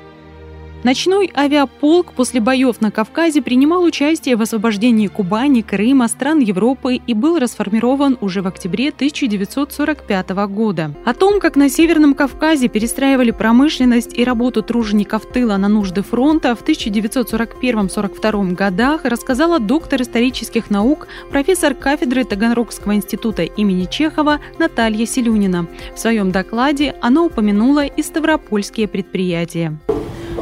Ночной 0.82 1.30
авиаполк 1.36 2.14
после 2.14 2.40
боев 2.40 2.80
на 2.80 2.90
Кавказе 2.90 3.42
принимал 3.42 3.84
участие 3.84 4.38
в 4.38 4.42
освобождении 4.42 5.08
Кубани, 5.08 5.62
Крыма, 5.62 6.08
стран 6.08 6.40
Европы 6.40 6.96
и 6.96 7.14
был 7.14 7.38
расформирован 7.38 8.18
уже 8.22 8.42
в 8.42 8.48
октябре 8.48 8.88
1945 8.88 10.30
года. 10.48 10.94
О 11.04 11.14
том, 11.14 11.42
как 11.42 11.58
на 11.58 11.68
Северном 11.70 12.14
Кавказе 12.14 12.70
перестраивали 12.70 13.32
промышленность 13.32 14.18
и 14.18 14.24
работу 14.24 14.64
тружеников 14.64 15.26
тыла 15.26 15.58
на 15.58 15.68
нужды 15.68 16.02
фронта 16.02 16.56
в 16.56 16.64
1941-42 16.64 18.54
годах, 18.54 19.04
рассказала 19.04 19.60
доктор 19.60 20.02
исторических 20.04 20.70
наук, 20.70 21.10
профессор 21.30 21.74
кафедры 21.74 22.24
Таганрогского 22.24 22.96
института 22.96 23.44
имени 23.44 23.84
Чехова 23.84 24.40
Наталья 24.58 25.06
Селюнина. 25.06 25.68
В 25.94 26.00
своем 26.00 26.32
докладе 26.32 26.96
она 27.02 27.24
упомянула 27.24 27.84
и 27.86 28.02
ставропольские 28.02 28.88
предприятия. 28.88 29.78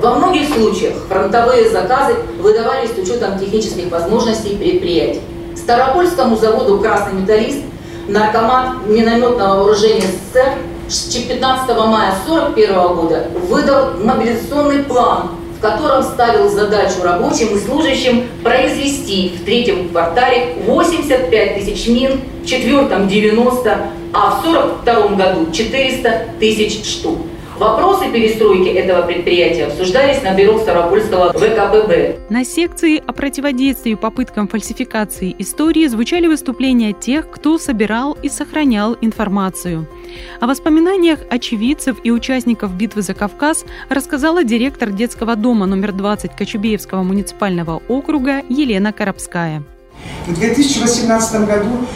Во 0.02 0.16
многих 0.28 0.54
случаях 0.54 0.94
фронтовые 1.08 1.70
заказы 1.70 2.16
выдавались 2.40 2.92
с 2.92 2.98
учетом 2.98 3.40
технических 3.40 3.90
возможностей 3.90 4.56
предприятий. 4.58 5.22
Старопольскому 5.56 6.36
заводу 6.36 6.80
«Красный 6.80 7.22
металлист» 7.22 7.60
наркомат 8.08 8.88
минометного 8.88 9.64
вооружения 9.64 10.04
СССР 10.34 10.54
15 11.28 11.70
мая 11.78 12.14
1941 12.26 12.96
года 12.96 13.28
выдал 13.50 13.94
мобилизационный 14.04 14.84
план, 14.84 15.30
в 15.58 15.62
котором 15.62 16.04
ставил 16.04 16.50
задачу 16.50 17.04
рабочим 17.04 17.56
и 17.56 17.60
служащим 17.60 18.28
произвести 18.44 19.38
в 19.38 19.46
третьем 19.46 19.90
квартале 19.90 20.56
85 20.66 21.56
тысяч 21.56 21.88
мин, 21.88 22.22
в 22.44 22.46
четвертом 22.46 23.08
90, 23.08 23.78
а 24.14 24.32
в 24.32 24.48
1942 24.48 25.08
году 25.16 25.52
400 25.52 26.26
тысяч 26.40 26.86
штук. 26.86 27.18
Вопросы 27.60 28.12
перестройки 28.12 28.68
этого 28.70 29.02
предприятия 29.08 29.66
обсуждались 29.66 30.22
на 30.22 30.36
бюро 30.36 30.60
Ставропольского 30.60 31.34
ВКПБ. 31.34 32.18
На 32.30 32.46
секции 32.46 33.02
о 33.04 33.14
противодействии 33.14 33.96
попыткам 33.96 34.48
фальсификации 34.48 35.36
истории 35.40 35.88
звучали 35.88 36.28
выступления 36.28 36.94
тех, 36.94 37.28
кто 37.32 37.58
собирал 37.58 38.16
и 38.22 38.30
сохранял 38.30 38.96
информацию. 39.02 39.88
О 40.40 40.46
воспоминаниях 40.46 41.20
очевидцев 41.32 41.98
и 42.04 42.12
участников 42.12 42.76
битвы 42.76 43.02
за 43.02 43.16
Кавказ 43.16 43.66
рассказала 43.90 44.44
директор 44.44 44.92
детского 44.92 45.36
дома 45.36 45.66
номер 45.66 45.94
20 45.94 46.36
Кочубеевского 46.36 47.02
муниципального 47.02 47.82
округа 47.88 48.44
Елена 48.50 48.94
Коробская. 48.94 49.64
В 50.28 50.34
2018 50.36 51.48
году 51.48 51.88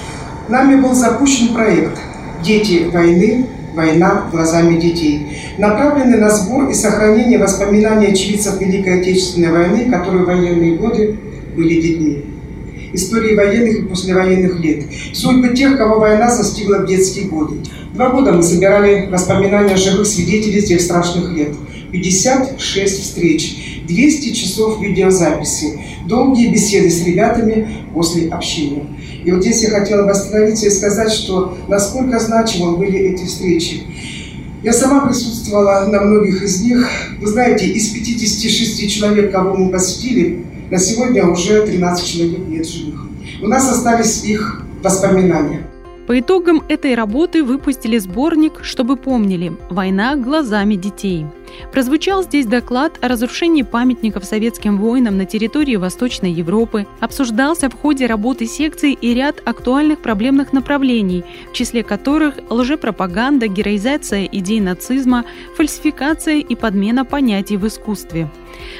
нами 0.49 0.81
был 0.81 0.95
запущен 0.95 1.53
проект 1.53 1.99
«Дети 2.43 2.89
войны 2.91 3.47
«Война 3.73 4.27
глазами 4.31 4.79
детей», 4.79 5.27
направленный 5.57 6.17
на 6.17 6.29
сбор 6.29 6.69
и 6.69 6.73
сохранение 6.73 7.39
воспоминаний 7.39 8.07
очевидцев 8.07 8.59
Великой 8.59 9.01
Отечественной 9.01 9.51
войны, 9.51 9.89
которые 9.89 10.23
в 10.23 10.27
военные 10.27 10.75
годы 10.75 11.17
были 11.55 11.81
детьми. 11.81 12.25
Истории 12.93 13.35
военных 13.35 13.79
и 13.79 13.81
послевоенных 13.83 14.59
лет. 14.59 14.83
Судьбы 15.13 15.49
тех, 15.55 15.77
кого 15.77 15.99
война 15.99 16.29
застигла 16.29 16.79
в 16.79 16.87
детские 16.87 17.25
годы. 17.25 17.57
Два 17.93 18.09
года 18.09 18.33
мы 18.33 18.43
собирали 18.43 19.07
воспоминания 19.09 19.77
живых 19.77 20.07
свидетелей 20.07 20.61
тех 20.61 20.81
страшных 20.81 21.31
лет. 21.31 21.55
56 21.91 23.01
встреч, 23.01 23.83
200 23.87 24.33
часов 24.33 24.81
видеозаписи, 24.81 25.79
долгие 26.07 26.47
беседы 26.47 26.89
с 26.89 27.03
ребятами 27.05 27.67
после 27.93 28.29
общения. 28.29 28.85
И 29.23 29.31
вот 29.31 29.41
здесь 29.41 29.63
я 29.63 29.69
хотела 29.69 30.03
бы 30.03 30.11
остановиться 30.11 30.67
и 30.67 30.69
сказать, 30.69 31.11
что 31.11 31.57
насколько 31.67 32.19
значимы 32.19 32.77
были 32.77 32.99
эти 32.99 33.25
встречи. 33.25 33.83
Я 34.63 34.73
сама 34.73 35.07
присутствовала 35.07 35.87
на 35.87 36.01
многих 36.01 36.43
из 36.43 36.61
них. 36.61 36.87
Вы 37.19 37.27
знаете, 37.27 37.65
из 37.65 37.89
56 37.89 38.89
человек, 38.91 39.31
кого 39.31 39.55
мы 39.55 39.71
посетили, 39.71 40.45
на 40.69 40.77
сегодня 40.77 41.25
уже 41.27 41.65
13 41.65 42.05
человек 42.05 42.39
нет 42.47 42.67
живых. 42.67 43.07
У 43.41 43.47
нас 43.47 43.69
остались 43.69 44.23
их 44.23 44.63
воспоминания. 44.83 45.65
По 46.07 46.19
итогам 46.19 46.63
этой 46.67 46.95
работы 46.95 47.43
выпустили 47.43 47.97
сборник 47.97 48.59
«Чтобы 48.63 48.97
помнили. 48.97 49.53
Война 49.69 50.15
глазами 50.15 50.75
детей». 50.75 51.25
Прозвучал 51.71 52.23
здесь 52.23 52.45
доклад 52.45 52.97
о 53.01 53.07
разрушении 53.07 53.61
памятников 53.61 54.25
советским 54.25 54.77
воинам 54.77 55.17
на 55.17 55.25
территории 55.25 55.75
Восточной 55.75 56.31
Европы, 56.31 56.87
обсуждался 56.99 57.69
в 57.69 57.73
ходе 57.73 58.05
работы 58.05 58.45
секции 58.45 58.93
и 58.93 59.13
ряд 59.13 59.41
актуальных 59.45 59.99
проблемных 59.99 60.53
направлений, 60.53 61.23
в 61.51 61.53
числе 61.53 61.83
которых 61.83 62.35
лжепропаганда, 62.49 63.47
героизация 63.47 64.25
идей 64.25 64.59
нацизма, 64.59 65.25
фальсификация 65.55 66.37
и 66.37 66.55
подмена 66.55 67.05
понятий 67.05 67.57
в 67.57 67.67
искусстве. 67.67 68.29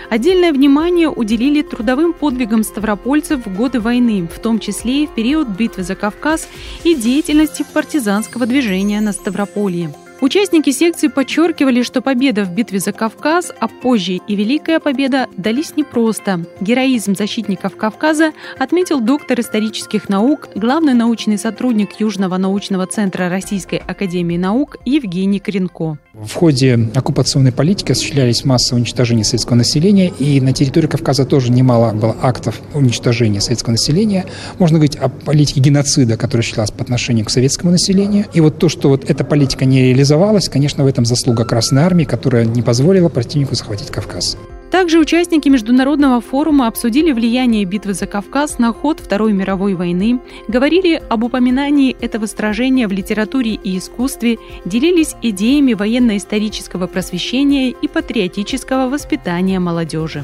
Отдельное 0.10 0.52
внимание 0.52 1.10
уделили 1.10 1.62
трудовым 1.62 2.14
подвигам 2.14 2.64
ставропольцев 2.64 3.46
в 3.46 3.56
годы 3.56 3.80
войны, 3.80 4.28
в 4.28 4.40
том 4.40 4.60
числе 4.60 5.04
и 5.04 5.08
в 5.08 5.12
период 5.12 5.48
битвы 5.48 5.84
за 5.84 5.96
Кавказ 5.96 6.48
и 6.84 6.96
деятельности 6.96 7.66
партизанского 7.74 8.46
движения 8.46 9.02
на 9.02 9.14
Ставрополье. 9.14 9.94
Участники 10.22 10.70
секции 10.70 11.08
подчеркивали, 11.08 11.82
что 11.82 12.04
победа 12.04 12.46
в 12.46 12.52
битве 12.52 12.80
за 12.80 12.92
Кавказ, 12.92 13.52
а 13.60 13.68
позже 13.68 14.20
и 14.28 14.36
Великая 14.36 14.80
Победа 14.80 15.26
дались 15.36 15.76
непросто. 15.76 16.46
Героизм 16.60 17.16
защитников 17.16 17.76
Кавказа 17.76 18.32
отметил 18.60 19.02
доктор 19.02 19.40
исторических 19.40 20.10
наук, 20.10 20.50
главный 20.54 20.94
научный 20.94 21.40
сотрудник 21.40 22.00
Южного 22.00 22.38
научного 22.38 22.86
центра 22.86 23.30
Российской 23.30 23.78
академии 23.78 24.38
наук 24.38 24.78
Евгений 24.86 25.40
Коренко. 25.40 25.98
В 26.14 26.34
ходе 26.36 26.78
оккупационной 26.94 27.52
политики 27.52 27.94
осуществлялись 27.94 28.46
массовые 28.46 28.82
уничтожения 28.82 29.24
советского 29.24 29.56
населения, 29.56 30.12
и 30.20 30.40
на 30.40 30.54
территории 30.54 30.86
Кавказа 30.86 31.26
тоже 31.26 31.52
немало 31.52 31.94
было 31.94 32.16
актов 32.22 32.62
уничтожения 32.76 33.42
советского 33.42 33.72
населения. 33.72 34.26
Можно 34.60 34.78
говорить 34.78 34.98
о 34.98 35.10
политике 35.10 35.62
геноцида, 35.62 36.16
которая 36.16 36.42
осуществлялась 36.42 36.72
по 36.72 36.84
отношению 36.84 37.26
к 37.26 37.32
советскому 37.32 37.72
населению. 37.72 38.26
И 38.34 38.42
вот 38.42 38.60
то, 38.60 38.70
что 38.70 38.90
вот 38.90 39.10
эта 39.10 39.24
политика 39.24 39.66
не 39.66 39.82
реализовалась, 39.82 40.11
конечно, 40.50 40.84
в 40.84 40.88
этом 40.88 41.06
заслуга 41.06 41.46
Красной 41.46 41.84
Армии, 41.84 42.06
которая 42.06 42.46
не 42.46 42.62
позволила 42.62 43.10
противнику 43.10 43.56
захватить 43.56 43.92
Кавказ. 43.92 44.38
Также 44.72 45.00
участники 45.00 45.50
Международного 45.50 46.22
форума 46.22 46.68
обсудили 46.68 47.12
влияние 47.12 47.66
битвы 47.66 47.94
за 47.94 48.08
Кавказ 48.08 48.58
на 48.58 48.72
ход 48.72 49.02
Второй 49.02 49.34
мировой 49.34 49.74
войны, 49.74 50.22
говорили 50.48 51.02
об 51.10 51.26
упоминании 51.26 51.96
этого 52.00 52.26
сражения 52.26 52.88
в 52.88 52.92
литературе 52.92 53.52
и 53.56 53.78
искусстве, 53.78 54.38
делились 54.64 55.16
идеями 55.22 55.74
военно-исторического 55.74 56.88
просвещения 56.88 57.70
и 57.70 57.88
патриотического 57.90 58.90
воспитания 58.90 59.60
молодежи. 59.60 60.24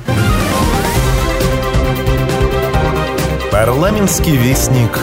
Парламентский 3.51 4.37
вестник 4.37 4.97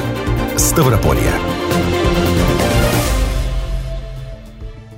Ставрополья. 0.56 1.53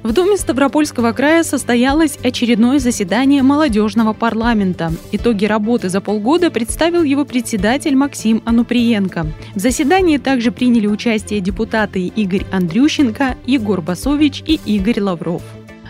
В 0.07 0.13
Доме 0.13 0.37
Ставропольского 0.37 1.11
края 1.11 1.43
состоялось 1.43 2.17
очередное 2.23 2.79
заседание 2.79 3.43
молодежного 3.43 4.13
парламента. 4.13 4.93
Итоги 5.11 5.47
работы 5.47 5.89
за 5.89 6.01
полгода 6.01 6.49
представил 6.53 7.03
его 7.03 7.25
председатель 7.25 7.97
Максим 7.97 8.41
Ануприенко. 8.45 9.27
В 9.57 9.59
заседании 9.59 10.19
также 10.19 10.53
приняли 10.53 10.87
участие 10.87 11.41
депутаты 11.41 12.07
Игорь 12.07 12.47
Андрющенко, 12.53 13.35
Егор 13.47 13.81
Басович 13.83 14.45
и 14.47 14.61
Игорь 14.65 15.01
Лавров. 15.01 15.43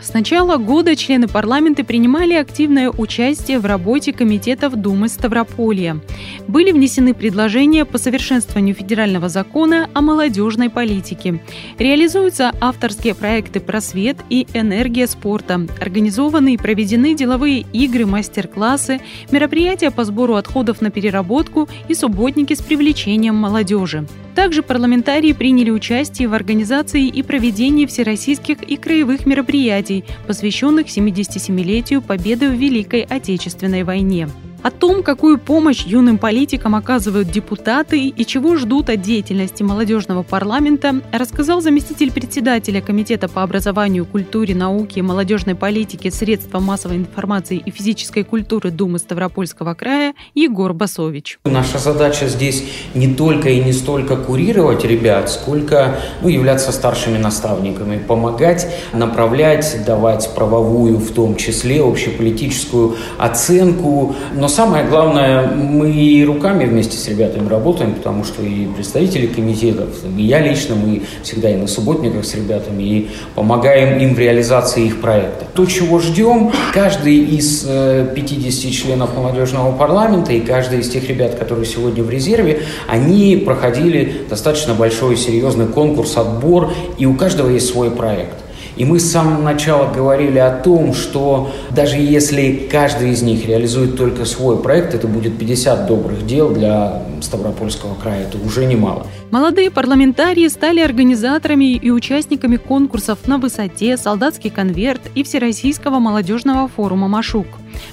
С 0.02 0.12
начала 0.12 0.56
года 0.56 0.94
члены 0.94 1.26
парламента 1.26 1.82
принимали 1.82 2.34
активное 2.34 2.90
участие 2.90 3.58
в 3.58 3.66
работе 3.66 4.12
комитетов 4.12 4.74
Думы 4.74 5.08
Ставрополья. 5.08 6.00
Были 6.46 6.70
внесены 6.70 7.14
предложения 7.14 7.84
по 7.84 7.98
совершенствованию 7.98 8.74
федерального 8.74 9.28
закона 9.28 9.88
о 9.94 10.00
молодежной 10.00 10.70
политике. 10.70 11.40
Реализуются 11.78 12.52
авторские 12.60 13.14
проекты 13.14 13.60
«Просвет» 13.60 14.18
и 14.28 14.46
«Энергия 14.54 15.06
спорта». 15.06 15.66
Организованы 15.80 16.54
и 16.54 16.58
проведены 16.58 17.14
деловые 17.14 17.64
игры, 17.72 18.06
мастер-классы, 18.06 19.00
мероприятия 19.30 19.90
по 19.90 20.04
сбору 20.04 20.34
отходов 20.34 20.80
на 20.80 20.90
переработку 20.90 21.68
и 21.88 21.94
субботники 21.94 22.54
с 22.54 22.62
привлечением 22.62 23.36
молодежи. 23.36 24.06
Также 24.36 24.62
парламентарии 24.62 25.32
приняли 25.32 25.70
участие 25.70 26.28
в 26.28 26.34
организации 26.34 27.08
и 27.08 27.22
проведении 27.22 27.86
всероссийских 27.86 28.62
и 28.62 28.76
краевых 28.76 29.24
мероприятий, 29.24 29.85
посвященных 30.26 30.86
77-летию 30.86 32.02
Победы 32.02 32.48
в 32.50 32.54
Великой 32.54 33.02
Отечественной 33.02 33.82
войне. 33.82 34.28
О 34.62 34.70
том, 34.70 35.02
какую 35.02 35.38
помощь 35.38 35.84
юным 35.84 36.18
политикам 36.18 36.74
оказывают 36.74 37.30
депутаты 37.30 38.08
и 38.08 38.26
чего 38.26 38.56
ждут 38.56 38.90
от 38.90 39.00
деятельности 39.00 39.62
молодежного 39.62 40.22
парламента, 40.22 41.00
рассказал 41.12 41.60
заместитель 41.60 42.10
председателя 42.10 42.80
Комитета 42.80 43.28
по 43.28 43.42
образованию, 43.42 44.04
культуре, 44.06 44.54
науке, 44.54 45.02
молодежной 45.02 45.54
политике, 45.54 46.10
средства 46.10 46.58
массовой 46.58 46.96
информации 46.96 47.58
и 47.58 47.70
физической 47.70 48.24
культуры 48.24 48.70
Думы 48.70 48.98
Ставропольского 48.98 49.74
края 49.74 50.14
Егор 50.34 50.72
Басович. 50.72 51.38
Наша 51.44 51.78
задача 51.78 52.26
здесь 52.26 52.64
не 52.94 53.14
только 53.14 53.50
и 53.50 53.62
не 53.62 53.72
столько 53.72 54.16
курировать 54.16 54.84
ребят, 54.84 55.30
сколько 55.30 56.00
ну, 56.22 56.28
являться 56.28 56.72
старшими 56.72 57.18
наставниками, 57.18 57.98
помогать, 57.98 58.66
направлять, 58.92 59.84
давать 59.86 60.28
правовую, 60.34 60.98
в 60.98 61.12
том 61.12 61.36
числе 61.36 61.82
общеполитическую 61.82 62.96
оценку, 63.18 64.16
но 64.34 64.48
самое 64.56 64.86
главное, 64.86 65.48
мы 65.48 65.90
и 65.90 66.24
руками 66.24 66.64
вместе 66.64 66.96
с 66.96 67.06
ребятами 67.08 67.46
работаем, 67.46 67.92
потому 67.92 68.24
что 68.24 68.42
и 68.42 68.64
представители 68.64 69.26
комитетов, 69.26 69.90
и 70.16 70.22
я 70.22 70.40
лично, 70.40 70.74
мы 70.74 71.02
всегда 71.22 71.50
и 71.50 71.56
на 71.56 71.66
субботниках 71.66 72.24
с 72.24 72.34
ребятами, 72.34 72.82
и 72.82 73.10
помогаем 73.34 73.98
им 73.98 74.14
в 74.14 74.18
реализации 74.18 74.86
их 74.86 75.02
проекта. 75.02 75.44
То, 75.52 75.66
чего 75.66 75.98
ждем, 75.98 76.52
каждый 76.72 77.18
из 77.18 77.64
50 77.64 77.68
э, 77.68 78.70
членов 78.70 79.14
молодежного 79.14 79.76
парламента 79.76 80.32
и 80.32 80.40
каждый 80.40 80.80
из 80.80 80.88
тех 80.88 81.06
ребят, 81.06 81.34
которые 81.34 81.66
сегодня 81.66 82.02
в 82.02 82.08
резерве, 82.08 82.62
они 82.88 83.36
проходили 83.36 84.22
достаточно 84.30 84.72
большой 84.72 85.18
серьезный 85.18 85.66
конкурс, 85.66 86.16
отбор, 86.16 86.72
и 86.96 87.04
у 87.04 87.12
каждого 87.12 87.50
есть 87.50 87.68
свой 87.68 87.90
проект. 87.90 88.45
И 88.76 88.84
мы 88.84 89.00
с 89.00 89.10
самого 89.10 89.42
начала 89.42 89.92
говорили 89.92 90.38
о 90.38 90.50
том, 90.50 90.92
что 90.92 91.50
даже 91.70 91.96
если 91.96 92.68
каждый 92.70 93.10
из 93.10 93.22
них 93.22 93.46
реализует 93.46 93.96
только 93.96 94.24
свой 94.24 94.58
проект, 94.58 94.94
это 94.94 95.08
будет 95.08 95.38
50 95.38 95.86
добрых 95.86 96.26
дел 96.26 96.50
для 96.50 97.02
Ставропольского 97.22 97.94
края. 97.94 98.22
Это 98.22 98.38
уже 98.44 98.66
немало. 98.66 99.06
Молодые 99.30 99.70
парламентарии 99.70 100.46
стали 100.48 100.80
организаторами 100.80 101.74
и 101.74 101.90
участниками 101.90 102.56
конкурсов 102.56 103.26
на 103.26 103.38
высоте, 103.38 103.96
солдатский 103.96 104.50
конверт 104.50 105.00
и 105.14 105.24
Всероссийского 105.24 105.98
молодежного 105.98 106.68
форума 106.68 107.08
«Машук». 107.08 107.46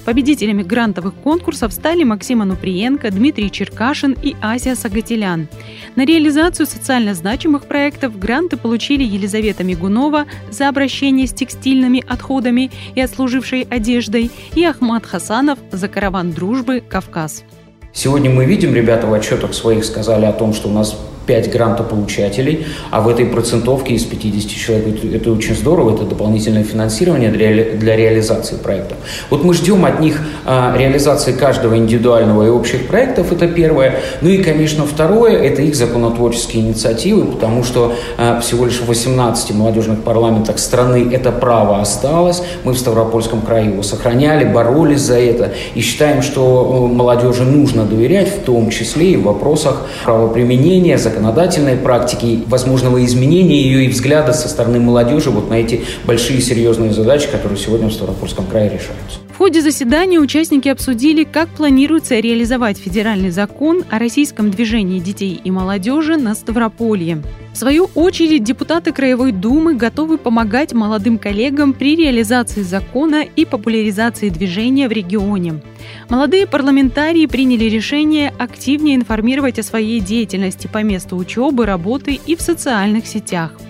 Победителями 0.04 0.62
грантовых 0.62 1.14
конкурсов 1.14 1.72
стали 1.72 2.04
Максим 2.04 2.42
Ануприенко, 2.42 3.10
Дмитрий 3.10 3.50
Черкашин 3.50 4.16
и 4.22 4.36
Ася 4.40 4.74
Сагателян. 4.76 5.48
На 5.96 6.04
реализацию 6.04 6.66
социально 6.66 7.14
значимых 7.14 7.66
проектов 7.66 8.18
гранты 8.18 8.56
получили 8.56 9.04
Елизавета 9.04 9.64
Мигунова 9.64 10.26
за 10.50 10.68
обращение 10.68 11.26
с 11.26 11.32
текстильными 11.32 12.04
отходами 12.06 12.70
и 12.94 13.00
отслужившей 13.00 13.62
одеждой 13.62 14.30
и 14.54 14.64
Ахмат 14.64 15.06
Хасанов 15.06 15.58
за 15.72 15.88
караван 15.88 16.32
дружбы 16.32 16.80
«Кавказ». 16.80 17.44
Сегодня 17.92 18.28
мы 18.28 18.44
видим, 18.44 18.74
ребята 18.74 19.06
в 19.06 19.12
отчетах 19.12 19.54
своих 19.54 19.84
сказали 19.84 20.24
о 20.24 20.32
том, 20.32 20.52
что 20.52 20.68
у 20.68 20.72
нас 20.72 20.98
5 21.26 21.50
грантополучателей, 21.52 22.66
а 22.90 23.00
в 23.00 23.08
этой 23.08 23.26
процентовке 23.26 23.94
из 23.94 24.04
50 24.04 24.50
человек 24.50 25.04
это 25.04 25.30
очень 25.30 25.54
здорово, 25.54 25.94
это 25.94 26.04
дополнительное 26.04 26.64
финансирование 26.64 27.30
для, 27.30 27.76
для 27.76 27.96
реализации 27.96 28.56
проектов. 28.56 28.98
Вот 29.30 29.44
мы 29.44 29.54
ждем 29.54 29.84
от 29.84 30.00
них 30.00 30.20
а, 30.44 30.74
реализации 30.76 31.32
каждого 31.32 31.76
индивидуального 31.76 32.46
и 32.46 32.48
общих 32.48 32.86
проектов, 32.86 33.32
это 33.32 33.48
первое. 33.48 34.00
Ну 34.20 34.28
и, 34.28 34.42
конечно, 34.42 34.86
второе, 34.86 35.38
это 35.38 35.62
их 35.62 35.74
законотворческие 35.74 36.62
инициативы, 36.62 37.26
потому 37.26 37.64
что 37.64 37.94
а, 38.18 38.40
всего 38.40 38.66
лишь 38.66 38.80
в 38.80 38.86
18 38.86 39.54
молодежных 39.54 40.02
парламентах 40.02 40.58
страны 40.58 41.08
это 41.12 41.32
право 41.32 41.80
осталось. 41.80 42.42
Мы 42.64 42.72
в 42.72 42.78
Ставропольском 42.78 43.42
крае 43.42 43.70
его 43.70 43.82
сохраняли, 43.82 44.44
боролись 44.44 45.00
за 45.00 45.18
это 45.18 45.52
и 45.74 45.80
считаем, 45.80 46.22
что 46.22 46.88
молодежи 46.92 47.44
нужно 47.44 47.84
доверять, 47.84 48.28
в 48.28 48.40
том 48.40 48.70
числе 48.70 49.12
и 49.12 49.16
в 49.16 49.24
вопросах 49.24 49.86
правоприменения, 50.04 50.98
законодательной 51.14 51.76
практики, 51.76 52.42
возможного 52.46 53.04
изменения 53.04 53.62
ее 53.62 53.84
и 53.84 53.88
взгляда 53.88 54.32
со 54.32 54.48
стороны 54.48 54.80
молодежи 54.80 55.30
вот 55.30 55.48
на 55.48 55.54
эти 55.54 55.84
большие 56.04 56.40
серьезные 56.40 56.92
задачи, 56.92 57.28
которые 57.30 57.56
сегодня 57.56 57.88
в 57.88 57.92
Ставропольском 57.92 58.46
крае 58.46 58.66
решаются. 58.66 59.20
В 59.34 59.38
ходе 59.38 59.62
заседания 59.62 60.20
участники 60.20 60.68
обсудили, 60.68 61.24
как 61.24 61.48
планируется 61.48 62.20
реализовать 62.20 62.78
федеральный 62.78 63.30
закон 63.30 63.82
о 63.90 63.98
российском 63.98 64.52
движении 64.52 65.00
детей 65.00 65.40
и 65.42 65.50
молодежи 65.50 66.16
на 66.16 66.36
Ставрополье. 66.36 67.20
В 67.52 67.56
свою 67.56 67.90
очередь, 67.96 68.44
депутаты 68.44 68.92
Краевой 68.92 69.32
Думы 69.32 69.74
готовы 69.74 70.18
помогать 70.18 70.72
молодым 70.72 71.18
коллегам 71.18 71.72
при 71.72 71.96
реализации 71.96 72.62
закона 72.62 73.24
и 73.24 73.44
популяризации 73.44 74.28
движения 74.28 74.86
в 74.86 74.92
регионе. 74.92 75.60
Молодые 76.08 76.46
парламентарии 76.46 77.26
приняли 77.26 77.64
решение 77.64 78.32
активнее 78.38 78.94
информировать 78.94 79.58
о 79.58 79.64
своей 79.64 79.98
деятельности 79.98 80.68
по 80.68 80.84
месту 80.84 81.16
учебы, 81.16 81.66
работы 81.66 82.20
и 82.24 82.36
в 82.36 82.40
социальных 82.40 83.08
сетях– 83.08 83.50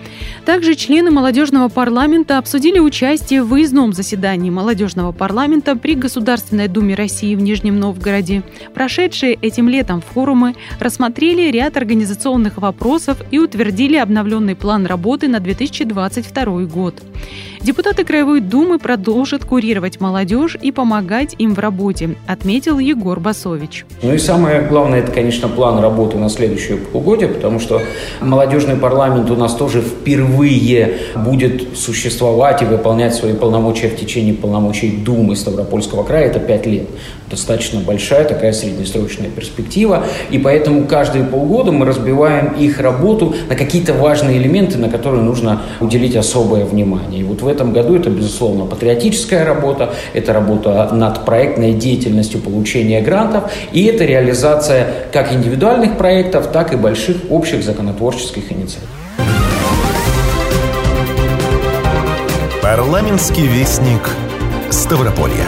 также 0.45 0.75
члены 0.75 1.09
молодежного 1.09 1.69
парламента 1.69 2.37
обсудили 2.37 2.77
участие 2.77 3.41
в 3.41 3.47
выездном 3.47 3.93
заседании 3.93 4.51
молодежного 4.51 5.11
парламента 5.11 5.75
при 5.75 5.95
Государственной 5.95 6.67
Думе 6.67 6.93
России 6.93 7.35
в 7.35 7.41
Нижнем 7.41 7.79
Новгороде. 7.79 8.43
Прошедшие 8.73 9.33
этим 9.33 9.67
летом 9.67 10.01
форумы 10.01 10.55
рассмотрели 10.79 11.49
ряд 11.49 11.77
организационных 11.77 12.57
вопросов 12.57 13.21
и 13.31 13.39
утвердили 13.39 13.97
обновленный 13.97 14.55
план 14.55 14.85
работы 14.85 15.27
на 15.27 15.39
2022 15.39 16.65
год. 16.65 17.01
Депутаты 17.65 18.03
Краевой 18.03 18.41
Думы 18.41 18.77
продолжат 18.77 19.43
курировать 19.43 19.99
молодежь 19.99 20.55
и 20.61 20.71
помогать 20.71 21.33
им 21.39 21.55
в 21.55 21.57
работе, 21.57 22.15
отметил 22.27 22.77
Егор 22.77 23.19
Басович. 23.19 23.87
Ну 24.03 24.13
и 24.13 24.19
самое 24.19 24.61
главное, 24.61 24.99
это, 24.99 25.11
конечно, 25.11 25.47
план 25.47 25.79
работы 25.79 26.19
на 26.19 26.29
следующее 26.29 26.77
полугодие, 26.77 27.27
потому 27.27 27.59
что 27.59 27.81
молодежный 28.21 28.75
парламент 28.75 29.31
у 29.31 29.35
нас 29.35 29.55
тоже 29.55 29.81
впервые 29.81 31.09
будет 31.15 31.75
существовать 31.75 32.61
и 32.61 32.65
выполнять 32.65 33.15
свои 33.15 33.33
полномочия 33.33 33.89
в 33.89 33.95
течение 33.95 34.35
полномочий 34.35 34.97
Думы 34.97 35.35
Ставропольского 35.35 36.03
края. 36.03 36.27
Это 36.27 36.39
пять 36.39 36.67
лет. 36.67 36.85
Достаточно 37.35 37.81
большая 37.81 38.23
такая 38.23 38.53
среднесрочная 38.53 39.29
перспектива. 39.29 40.05
И 40.31 40.37
поэтому 40.37 40.85
каждые 40.85 41.25
полгода 41.25 41.73
мы 41.73 41.85
разбиваем 41.85 42.53
их 42.53 42.79
работу 42.79 43.35
на 43.49 43.57
какие-то 43.57 43.93
важные 43.93 44.37
элементы, 44.37 44.77
на 44.77 44.87
которые 44.87 45.21
нужно 45.21 45.61
уделить 45.81 46.15
особое 46.15 46.63
внимание. 46.63 47.19
И 47.19 47.23
вот 47.23 47.41
в 47.41 47.47
этом 47.49 47.73
году 47.73 47.97
это, 47.97 48.09
безусловно, 48.09 48.65
патриотическая 48.65 49.43
работа, 49.43 49.93
это 50.13 50.31
работа 50.31 50.87
над 50.93 51.25
проектной 51.25 51.73
деятельностью 51.73 52.39
получения 52.39 53.01
грантов, 53.01 53.51
и 53.73 53.83
это 53.83 54.05
реализация 54.05 54.87
как 55.11 55.33
индивидуальных 55.33 55.97
проектов, 55.97 56.53
так 56.53 56.73
и 56.73 56.77
больших 56.77 57.17
общих 57.29 57.65
законотворческих 57.65 58.49
инициатив. 58.49 58.87
Парламентский 62.61 63.45
вестник 63.45 64.09
Ставрополья. 64.69 65.47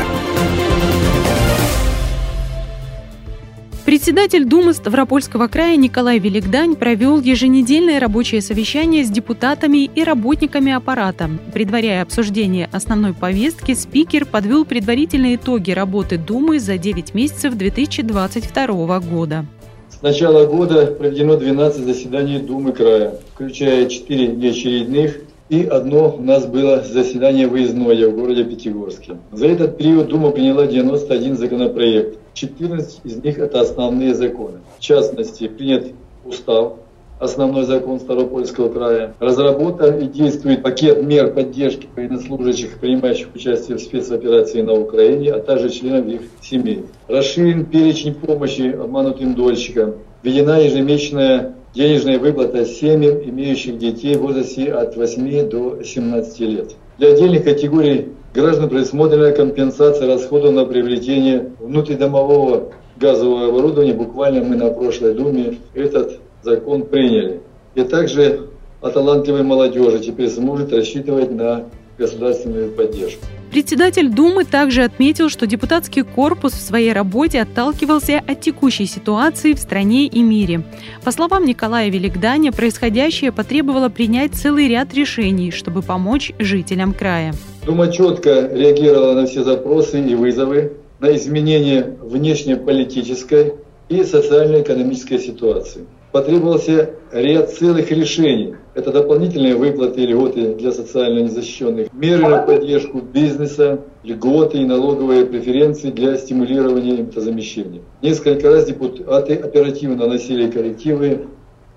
Председатель 3.88 4.44
Думы 4.44 4.74
Ставропольского 4.74 5.48
края 5.48 5.78
Николай 5.78 6.20
Великдань 6.20 6.76
провел 6.76 7.22
еженедельное 7.22 8.02
рабочее 8.02 8.42
совещание 8.42 9.06
с 9.06 9.10
депутатами 9.10 9.86
и 9.86 10.04
работниками 10.04 10.74
аппарата. 10.74 11.30
Предваряя 11.54 12.02
обсуждение 12.02 12.68
основной 12.74 13.14
повестки, 13.14 13.74
спикер 13.74 14.26
подвел 14.26 14.66
предварительные 14.66 15.38
итоги 15.38 15.72
работы 15.72 16.18
Думы 16.18 16.60
за 16.60 16.78
9 16.78 17.14
месяцев 17.14 17.56
2022 17.56 19.00
года. 19.00 19.46
С 19.90 20.02
начала 20.02 20.46
года 20.48 20.88
проведено 20.88 21.38
12 21.38 21.86
заседаний 21.86 22.40
Думы 22.40 22.74
края, 22.74 23.14
включая 23.34 23.88
4 23.88 24.28
неочередных 24.28 25.22
и 25.50 25.64
одно 25.64 26.16
у 26.18 26.22
нас 26.22 26.46
было 26.46 26.82
заседание 26.82 27.48
выездное 27.48 28.10
в 28.10 28.16
городе 28.16 28.44
Пятигорске. 28.44 29.18
За 29.32 29.48
этот 29.48 29.78
период 29.78 30.08
Дума 30.08 30.32
приняла 30.32 30.68
91 30.68 31.38
законопроект. 31.38 32.18
14 32.34 33.02
из 33.04 33.24
них 33.24 33.40
это 33.40 33.62
основные 33.62 34.14
законы. 34.14 34.60
В 34.78 34.82
частности, 34.82 35.48
принят 35.48 35.88
устав, 36.26 36.74
основной 37.20 37.64
закон 37.64 38.00
Ставропольского 38.00 38.72
края. 38.72 39.14
Разработан 39.20 40.00
и 40.00 40.08
действует 40.08 40.62
пакет 40.62 41.04
мер 41.04 41.34
поддержки 41.34 41.88
военнослужащих, 41.96 42.80
принимающих 42.80 43.30
участие 43.34 43.78
в 43.78 43.82
спецоперации 43.82 44.62
на 44.62 44.74
Украине, 44.74 45.34
а 45.34 45.40
также 45.40 45.70
членов 45.70 46.08
их 46.08 46.22
семей. 46.42 46.86
Расширен 47.08 47.66
перечень 47.66 48.14
помощи 48.14 48.74
обманутым 48.74 49.34
дольщикам. 49.34 49.96
Введена 50.24 50.60
ежемесячная 50.60 51.54
денежная 51.78 52.18
выплата 52.18 52.66
семьям, 52.66 53.20
имеющих 53.24 53.78
детей 53.78 54.16
в 54.16 54.22
возрасте 54.22 54.74
от 54.74 54.98
8 54.98 55.48
до 55.48 55.84
17 55.84 56.40
лет. 56.40 56.76
Для 56.98 57.10
отдельных 57.10 57.44
категорий 57.44 58.08
граждан 58.34 58.68
предусмотрена 58.68 59.32
компенсация 59.32 60.08
расходов 60.08 60.54
на 60.54 60.66
приобретение 60.66 61.52
внутридомового 61.60 62.72
газового 62.98 63.50
оборудования. 63.50 63.94
Буквально 63.94 64.44
мы 64.44 64.56
на 64.56 64.72
прошлой 64.72 65.14
Думе 65.14 65.58
этот 65.76 66.20
закон 66.42 66.82
приняли. 66.82 67.42
И 67.76 67.84
также 67.84 68.48
о 68.82 68.90
талантливой 68.90 69.44
молодежи 69.44 70.00
теперь 70.00 70.30
сможет 70.30 70.74
рассчитывать 70.74 71.30
на 71.32 71.66
государственную 71.98 72.72
поддержку. 72.72 73.26
Председатель 73.52 74.10
Думы 74.10 74.44
также 74.44 74.84
отметил, 74.84 75.30
что 75.30 75.48
депутатский 75.48 76.04
корпус 76.04 76.54
в 76.54 76.62
своей 76.62 76.92
работе 76.92 77.42
отталкивался 77.42 78.22
от 78.28 78.42
текущей 78.42 78.86
ситуации 78.86 79.54
в 79.54 79.60
стране 79.60 80.06
и 80.06 80.22
мире. 80.22 80.64
По 81.04 81.12
словам 81.12 81.46
Николая 81.46 81.90
Великданя, 81.90 82.52
происходящее 82.52 83.32
потребовало 83.32 83.90
принять 83.90 84.36
целый 84.36 84.68
ряд 84.68 84.94
решений, 84.94 85.52
чтобы 85.52 85.82
помочь 85.82 86.34
жителям 86.40 86.94
края. 86.94 87.34
Дума 87.66 87.92
четко 87.92 88.50
реагировала 88.52 89.14
на 89.14 89.26
все 89.26 89.44
запросы 89.44 90.02
и 90.02 90.14
вызовы, 90.14 90.74
на 91.00 91.16
изменения 91.16 91.96
внешнеполитической 92.02 93.54
и 93.88 94.04
социально-экономической 94.04 95.20
ситуации 95.20 95.86
потребовался 96.12 96.92
ряд 97.12 97.52
целых 97.52 97.92
решений. 97.92 98.56
Это 98.74 98.92
дополнительные 98.92 99.56
выплаты 99.56 100.02
и 100.02 100.08
льготы 100.08 100.54
для 100.56 100.72
социально 100.72 101.20
незащищенных, 101.20 101.92
меры 101.94 102.28
на 102.28 102.40
поддержку 102.40 103.02
бизнеса, 103.02 103.80
льготы 104.04 104.60
и 104.60 104.66
налоговые 104.66 105.26
преференции 105.26 105.90
для 105.90 106.18
стимулирования 106.18 107.02
импортозамещения. 107.02 107.82
Несколько 108.02 108.50
раз 108.50 108.66
депутаты 108.66 109.36
оперативно 109.36 110.08
носили 110.08 110.50
коррективы 110.50 111.28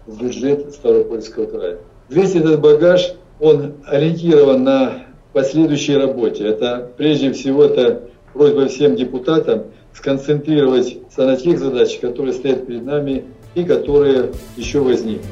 в 0.07 0.23
бюджет 0.23 0.73
Ставропольского 0.75 1.47
края. 1.47 1.79
Весь 2.09 2.35
этот 2.35 2.61
багаж, 2.61 3.15
он 3.41 3.75
ориентирован 3.87 4.65
на 4.65 5.05
последующей 5.33 5.97
работе. 5.97 6.45
Это 6.45 6.91
прежде 6.97 7.33
всего 7.33 7.65
это 7.65 8.03
просьба 8.33 8.67
всем 8.67 8.97
депутатам 8.97 9.65
сконцентрироваться 9.95 10.99
на 11.19 11.37
тех 11.37 11.59
задачах, 11.59 12.01
которые 12.01 12.33
стоят 12.33 12.67
перед 12.67 12.85
нами 12.85 13.25
и 13.55 13.65
которые 13.65 14.31
еще 14.57 14.81
возникнут. 14.81 15.27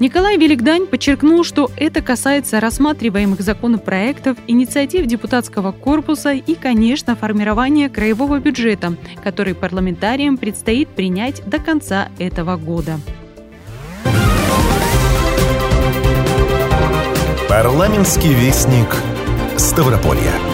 Николай 0.00 0.36
Великдань 0.36 0.86
подчеркнул, 0.86 1.44
что 1.44 1.70
это 1.76 2.02
касается 2.02 2.58
рассматриваемых 2.58 3.40
законопроектов, 3.40 4.36
инициатив 4.48 5.06
депутатского 5.06 5.70
корпуса 5.70 6.32
и, 6.32 6.54
конечно, 6.56 7.14
формирования 7.14 7.88
краевого 7.88 8.40
бюджета, 8.40 8.96
который 9.22 9.54
парламентариям 9.54 10.36
предстоит 10.36 10.88
принять 10.88 11.48
до 11.48 11.60
конца 11.60 12.08
этого 12.18 12.56
года. 12.56 12.98
Парламентский 17.48 18.34
вестник 18.34 18.96
Ставрополья. 19.56 20.53